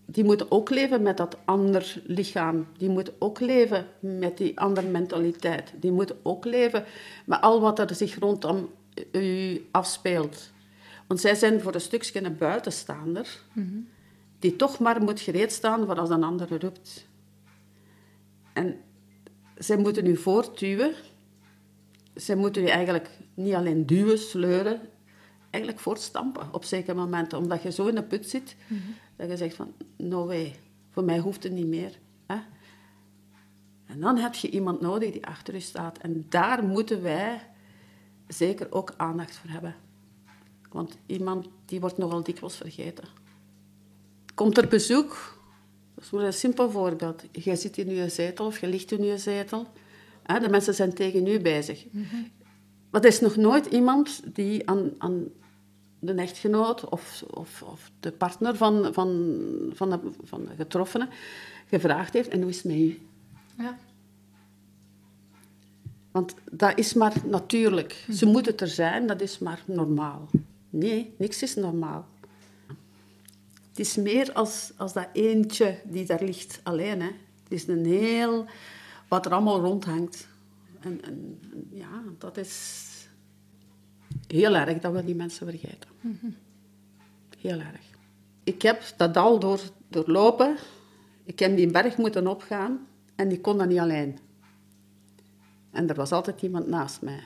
Die 0.06 0.24
moeten 0.24 0.52
ook 0.52 0.70
leven 0.70 1.02
met 1.02 1.18
dat 1.18 1.38
ander 1.46 2.02
lichaam. 2.06 2.68
Die 2.78 2.90
moeten 2.90 3.14
ook 3.20 3.40
leven 3.40 3.86
met 4.00 4.38
die 4.38 4.60
andere 4.60 4.88
mentaliteit. 4.88 5.74
Die 5.80 5.92
moeten 5.92 6.18
ook 6.24 6.46
leven 6.46 6.84
met 7.26 7.42
al 7.42 7.62
wat 7.62 7.80
er 7.80 7.96
zich 7.96 8.20
rondom 8.20 8.70
u 9.12 9.62
afspeelt. 9.72 10.52
Want 11.08 11.20
zij 11.20 11.36
zijn 11.36 11.62
voor 11.62 11.74
een 11.74 11.82
stukje 11.82 12.24
een 12.24 12.38
buitenstaander, 12.38 13.42
die 14.40 14.56
toch 14.56 14.80
maar 14.80 15.02
moet 15.02 15.20
gereed 15.20 15.52
staan 15.52 15.86
voor 15.86 16.00
als 16.00 16.10
een 16.10 16.24
ander 16.24 16.62
roept. 16.62 17.08
En 18.54 18.78
zij 19.58 19.78
moeten 19.78 20.06
u 20.06 20.18
voortduwen. 20.18 20.94
Zij 22.14 22.36
moeten 22.36 22.64
u 22.64 22.68
eigenlijk 22.68 23.10
niet 23.34 23.54
alleen 23.54 23.86
duwen, 23.86 24.20
sleuren, 24.20 24.82
eigenlijk 25.50 25.84
voortstampen 25.84 26.54
op 26.54 26.64
zekere 26.64 26.96
momenten. 26.96 27.38
Omdat 27.38 27.62
je 27.62 27.72
zo 27.72 27.88
in 27.88 27.96
de 27.96 28.04
put 28.04 28.30
zit, 28.30 28.56
dat 29.16 29.30
je 29.30 29.38
zegt 29.38 29.56
van, 29.56 29.74
no 29.98 30.26
way, 30.26 30.56
voor 30.92 31.04
mij 31.04 31.20
hoeft 31.20 31.44
het 31.44 31.52
niet 31.52 31.68
meer. 31.68 32.00
Hè? 32.26 32.38
En 33.86 34.00
dan 34.00 34.18
heb 34.18 34.34
je 34.34 34.50
iemand 34.50 34.82
nodig 34.82 35.12
die 35.12 35.26
achter 35.26 35.56
u 35.56 35.60
staat. 35.60 35.98
En 35.98 36.26
daar 36.30 36.64
moeten 36.64 37.02
wij 37.02 37.42
zeker 38.28 38.72
ook 38.72 38.94
aandacht 38.98 39.36
voor 39.36 39.50
hebben. 39.50 39.76
Want 40.76 40.98
iemand 41.06 41.48
die 41.66 41.80
wordt 41.80 41.98
nogal 41.98 42.24
dikwijls 42.24 42.56
vergeten. 42.56 43.04
Komt 44.34 44.58
er 44.58 44.68
bezoek, 44.68 45.40
dat 45.94 46.04
is 46.04 46.10
maar 46.10 46.24
een 46.24 46.34
simpel 46.34 46.72
voorbeeld. 46.72 47.24
Je 47.32 47.56
zit 47.56 47.78
in 47.78 47.90
je 47.90 48.10
zetel 48.10 48.46
of 48.46 48.60
je 48.60 48.68
ligt 48.68 48.92
in 48.92 49.04
je 49.04 49.18
zetel. 49.18 49.68
De 50.26 50.50
mensen 50.50 50.74
zijn 50.74 50.94
tegen 50.94 51.28
u 51.28 51.40
bezig. 51.40 51.86
Maar 52.90 53.02
er 53.02 53.08
is 53.08 53.20
nog 53.20 53.36
nooit 53.36 53.66
iemand 53.66 54.22
die 54.36 54.70
aan, 54.70 54.92
aan 54.98 55.28
de 56.00 56.14
echtgenoot 56.14 56.90
of, 56.90 57.24
of, 57.30 57.62
of 57.62 57.92
de 58.00 58.12
partner 58.12 58.56
van, 58.56 58.94
van, 58.94 59.40
van, 59.74 59.90
de, 59.90 60.00
van 60.24 60.46
de 60.46 60.56
getroffene 60.58 61.08
gevraagd 61.66 62.14
heeft, 62.14 62.30
en 62.30 62.42
hoe 62.42 62.50
is 62.50 62.56
het 62.56 62.66
met 62.66 62.76
u? 62.76 63.02
Ja. 63.58 63.78
Want 66.12 66.34
dat 66.52 66.78
is 66.78 66.94
maar 66.94 67.14
natuurlijk. 67.26 68.06
Ze 68.12 68.26
moeten 68.26 68.58
er 68.58 68.68
zijn, 68.68 69.08
dat 69.08 69.22
is 69.22 69.40
maar 69.40 69.64
normaal. 69.66 70.30
Nee, 70.76 71.14
niks 71.18 71.42
is 71.42 71.56
normaal. 71.56 72.08
Het 73.70 73.80
is 73.80 73.96
meer 73.96 74.34
als, 74.34 74.72
als 74.78 74.94
dat 74.94 75.08
eentje 75.14 75.80
die 75.84 76.06
daar 76.06 76.24
ligt 76.24 76.60
alleen. 76.64 77.02
Hè. 77.02 77.12
Het 77.44 77.52
is 77.52 77.68
een 77.68 77.86
heel... 77.86 78.46
Wat 79.08 79.26
er 79.26 79.32
allemaal 79.32 79.60
rondhangt. 79.60 80.28
En, 80.80 81.04
en, 81.04 81.40
ja, 81.72 82.02
dat 82.18 82.38
is 82.38 82.90
heel 84.28 84.56
erg 84.56 84.80
dat 84.80 84.94
we 84.94 85.06
die 85.06 85.16
mensen 85.16 85.48
vergeten. 85.48 85.90
Heel 87.38 87.60
erg. 87.60 87.86
Ik 88.44 88.62
heb 88.62 88.84
dat 88.98 89.18
al 89.18 89.40
door, 89.40 89.62
doorlopen. 89.88 90.56
Ik 91.24 91.40
heb 91.40 91.56
die 91.56 91.72
berg 91.72 91.98
moeten 91.98 92.28
opgaan. 92.28 92.88
En 93.16 93.32
ik 93.32 93.42
kon 93.42 93.58
dat 93.58 93.68
niet 93.68 93.80
alleen. 93.80 94.18
En 95.72 95.90
er 95.90 95.96
was 95.96 96.12
altijd 96.12 96.42
iemand 96.42 96.68
naast 96.68 97.02
mij. 97.02 97.24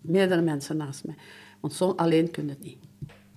Meerdere 0.00 0.42
mensen 0.42 0.76
naast 0.76 1.04
mij. 1.04 1.16
Want 1.64 1.76
zo 1.76 1.90
alleen 1.90 2.30
kun 2.30 2.44
je 2.44 2.50
het 2.50 2.62
niet. 2.62 2.78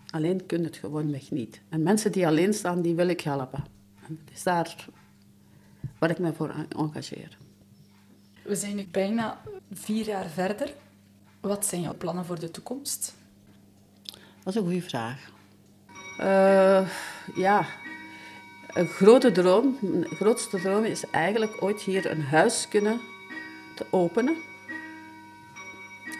Alleen 0.10 0.46
kun 0.46 0.60
je 0.60 0.66
het 0.66 0.78
gewoonweg 0.78 1.32
niet. 1.32 1.62
En 1.70 1.84
mensen 1.84 2.12
die 2.12 2.28
alleen 2.28 2.54
staan, 2.54 2.82
die 2.82 2.96
wil 2.96 3.08
ik 3.08 3.22
helpen. 3.22 3.66
En 4.08 4.20
het 4.26 4.36
is 4.36 4.44
daar 4.44 4.88
waar 6.00 6.10
ik 6.10 6.20
me 6.20 6.34
voor 6.34 6.56
engageer. 6.70 7.38
We 8.42 8.56
zijn 8.56 8.76
nu 8.76 8.88
bijna 8.92 9.42
vier 9.72 10.06
jaar 10.06 10.26
verder. 10.26 10.74
Wat 11.40 11.66
zijn 11.66 11.82
jouw 11.82 11.96
plannen 11.98 12.26
voor 12.26 12.40
de 12.40 12.52
toekomst? 12.52 13.16
Dat 14.44 14.54
is 14.54 14.56
een 14.56 14.66
goede 14.66 14.82
vraag. 14.82 15.32
Eh, 16.18 16.90
ja, 17.36 17.66
een 18.68 18.88
grote 18.88 19.32
droom, 19.32 19.78
mijn 19.82 20.06
grootste 20.06 20.62
droom 20.62 20.84
is 20.84 21.10
eigenlijk 21.10 21.64
ooit 21.64 21.82
hier 21.82 22.12
een 22.12 22.22
huis 22.22 22.68
kunnen 22.68 23.00
te 23.76 23.86
openen. 23.90 24.36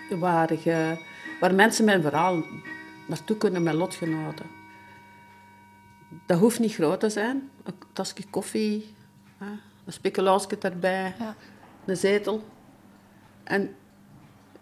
Waar, 0.10 0.54
je, 0.64 1.06
waar 1.40 1.56
mensen 1.56 1.90
een 1.90 2.02
verhaal 2.02 2.44
naartoe 3.08 3.38
kunnen 3.38 3.64
met 3.64 3.74
lotgenoten. 3.74 4.46
Dat 6.26 6.40
hoeft 6.40 6.60
niet 6.60 6.74
groot 6.74 7.00
te 7.00 7.10
zijn. 7.10 7.50
Een 7.64 7.74
tasje 7.94 8.28
koffie, 8.30 8.96
een 9.86 9.94
speculaasje 9.94 10.58
erbij, 10.58 11.16
Ja. 11.20 11.36
een 11.86 11.98
zetel. 11.98 12.44
En 13.44 13.76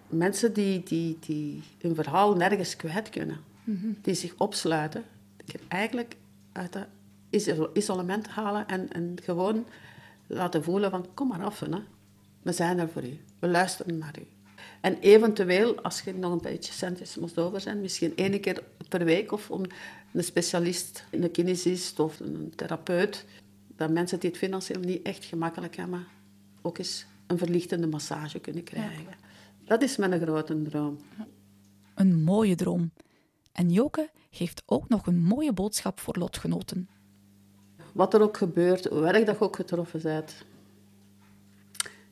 mensen 0.07 0.53
die, 0.53 0.83
die, 0.83 1.17
die 1.19 1.63
hun 1.81 1.95
verhaal 1.95 2.35
nergens 2.35 2.75
kwijt 2.75 3.09
kunnen. 3.09 3.37
Die 4.01 4.13
zich 4.13 4.33
opsluiten. 4.37 5.03
Die 5.45 5.59
eigenlijk 5.67 6.15
uit 6.51 6.73
dat 6.73 6.85
iso- 7.29 7.69
isolement 7.73 8.27
halen 8.27 8.67
en, 8.67 8.91
en 8.91 9.15
gewoon 9.23 9.65
laten 10.27 10.63
voelen 10.63 10.91
van 10.91 11.05
kom 11.13 11.27
maar 11.27 11.43
af. 11.43 11.59
Hè. 11.59 11.67
We 12.41 12.51
zijn 12.51 12.79
er 12.79 12.89
voor 12.89 13.03
u. 13.03 13.19
We 13.39 13.47
luisteren 13.47 13.97
naar 13.97 14.15
u. 14.19 14.27
En 14.85 14.97
eventueel, 14.99 15.81
als 15.81 16.01
je 16.01 16.13
nog 16.13 16.31
een 16.31 16.41
beetje 16.41 16.73
centjes 16.73 17.15
moest 17.15 17.37
over 17.37 17.61
zijn, 17.61 17.81
misschien 17.81 18.15
één 18.15 18.39
keer 18.39 18.63
per 18.89 19.05
week 19.05 19.31
of 19.31 19.51
om 19.51 19.61
een 20.13 20.23
specialist, 20.23 21.03
een 21.11 21.31
kinesist 21.31 21.99
of 21.99 22.19
een 22.19 22.53
therapeut, 22.55 23.25
dat 23.75 23.89
mensen 23.89 24.19
die 24.19 24.29
het 24.29 24.39
financieel 24.39 24.79
niet 24.79 25.01
echt 25.01 25.25
gemakkelijk 25.25 25.75
hebben, 25.75 26.07
ook 26.61 26.77
eens 26.77 27.05
een 27.27 27.37
verlichtende 27.37 27.87
massage 27.87 28.39
kunnen 28.39 28.63
krijgen. 28.63 29.05
Dat 29.65 29.81
is 29.81 29.97
mijn 29.97 30.21
grote 30.21 30.61
droom. 30.61 30.97
Een 31.95 32.23
mooie 32.23 32.55
droom. 32.55 32.91
En 33.51 33.71
Joke 33.71 34.09
heeft 34.29 34.63
ook 34.65 34.89
nog 34.89 35.07
een 35.07 35.21
mooie 35.21 35.53
boodschap 35.53 35.99
voor 35.99 36.15
lotgenoten. 36.17 36.89
Wat 37.91 38.13
er 38.13 38.21
ook 38.21 38.37
gebeurt, 38.37 38.85
hoe 38.85 39.05
erg 39.05 39.25
dat 39.25 39.37
je 39.37 39.43
ook 39.43 39.55
getroffen 39.55 40.01
bent, 40.01 40.45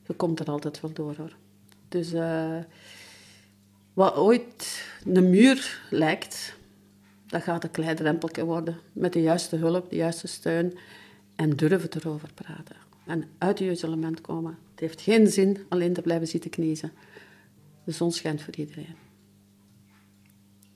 je 0.08 0.14
komt 0.14 0.40
er 0.40 0.48
altijd 0.48 0.82
wel 0.82 0.94
door 0.94 1.16
hoor. 1.18 1.42
Dus 1.94 2.14
uh, 2.14 2.58
wat 3.94 4.16
ooit 4.16 4.86
een 5.06 5.30
muur 5.30 5.82
lijkt, 5.90 6.56
dat 7.28 7.44
gaat 7.44 7.64
een 7.64 7.72
klein 7.72 7.96
drempeltje 7.96 8.46
worden. 8.46 8.78
Met 8.94 9.14
de 9.14 9.22
juiste 9.22 9.56
hulp, 9.56 9.90
de 9.90 9.96
juiste 9.96 10.28
steun 10.28 10.78
en 11.36 11.50
durven 11.50 11.90
erover 11.94 12.30
praten. 12.34 12.76
En 13.06 13.24
uit 13.38 13.60
je 13.60 13.72
isolement 13.72 14.22
komen. 14.22 14.58
Het 14.72 14.80
heeft 14.80 15.02
geen 15.02 15.28
zin 15.28 15.66
alleen 15.70 15.94
te 15.94 16.02
blijven 16.02 16.28
zitten 16.28 16.50
kniezen. 16.50 16.92
De 17.84 17.92
zon 17.92 18.12
schijnt 18.12 18.42
voor 18.42 18.56
iedereen. 18.56 18.96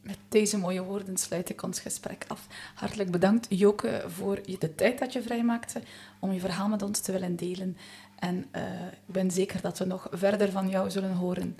Met 0.01 0.17
deze 0.29 0.57
mooie 0.57 0.83
woorden 0.83 1.17
sluit 1.17 1.49
ik 1.49 1.63
ons 1.63 1.79
gesprek 1.79 2.25
af. 2.27 2.47
Hartelijk 2.75 3.11
bedankt, 3.11 3.45
Joke, 3.49 4.03
voor 4.07 4.39
de 4.59 4.75
tijd 4.75 4.99
dat 4.99 5.13
je 5.13 5.21
vrijmaakte 5.21 5.81
om 6.19 6.31
je 6.31 6.39
verhaal 6.39 6.67
met 6.67 6.81
ons 6.81 6.99
te 6.99 7.11
willen 7.11 7.35
delen. 7.35 7.77
En 8.19 8.45
uh, 8.55 8.61
ik 9.07 9.13
ben 9.13 9.31
zeker 9.31 9.61
dat 9.61 9.77
we 9.77 9.85
nog 9.85 10.07
verder 10.11 10.51
van 10.51 10.69
jou 10.69 10.89
zullen 10.89 11.13
horen. 11.13 11.57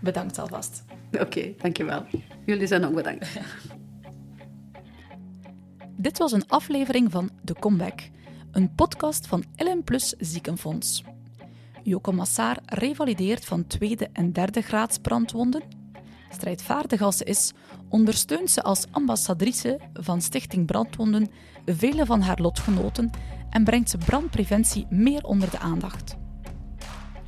Bedankt 0.00 0.38
alvast. 0.38 0.84
Oké, 1.20 1.52
dankjewel. 1.58 2.04
Jullie 2.44 2.66
zijn 2.66 2.84
ook 2.84 2.94
bedankt. 2.94 3.28
Dit 5.96 6.18
was 6.18 6.32
een 6.32 6.48
aflevering 6.48 7.10
van 7.10 7.30
The 7.44 7.54
Comeback, 7.54 8.00
een 8.52 8.74
podcast 8.74 9.26
van 9.26 9.44
LM 9.56 9.84
Plus 9.84 10.14
Ziekenfonds. 10.18 11.02
Joko 11.82 12.12
Massaar 12.12 12.58
revalideert 12.64 13.44
van 13.44 13.66
tweede 13.66 14.08
en 14.12 14.32
derde 14.32 14.60
graads 14.60 14.98
brandwonden. 14.98 15.62
Strijdvaardig 16.30 17.00
als 17.00 17.16
ze 17.16 17.24
is, 17.24 17.52
ondersteunt 17.88 18.50
ze 18.50 18.62
als 18.62 18.86
ambassadrice 18.90 19.80
van 19.92 20.20
Stichting 20.20 20.66
Brandwonden 20.66 21.30
vele 21.64 22.06
van 22.06 22.20
haar 22.20 22.40
lotgenoten 22.40 23.10
en 23.56 23.64
brengt 23.64 23.98
brandpreventie 23.98 24.86
meer 24.90 25.24
onder 25.24 25.50
de 25.50 25.58
aandacht. 25.58 26.16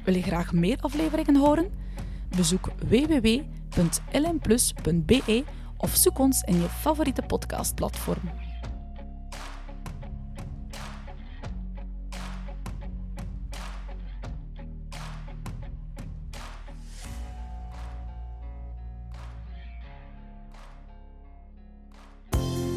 Wil 0.05 0.14
je 0.14 0.23
graag 0.23 0.53
meer 0.53 0.79
afleveringen 0.81 1.37
horen? 1.37 1.71
Bezoek 2.37 2.71
www.lmplus.be 2.88 5.45
of 5.77 5.95
zoek 5.95 6.19
ons 6.19 6.43
in 6.43 6.61
je 6.61 6.69
favoriete 6.69 7.23
podcastplatform. 7.23 8.31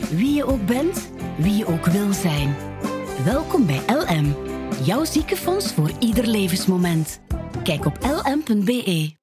Wie 0.09 0.33
je 0.33 0.45
ook 0.45 0.65
bent, 0.65 1.11
wie 1.37 1.55
je 1.55 1.65
ook 1.65 1.85
wil 1.85 2.13
zijn. 2.13 2.40
Welkom 3.23 3.65
bij 3.65 3.81
LM, 3.87 4.35
jouw 4.83 5.05
ziekenfonds 5.05 5.73
voor 5.73 5.91
ieder 5.99 6.27
levensmoment. 6.27 7.21
Kijk 7.63 7.85
op 7.85 7.97
lm.be. 8.01 9.20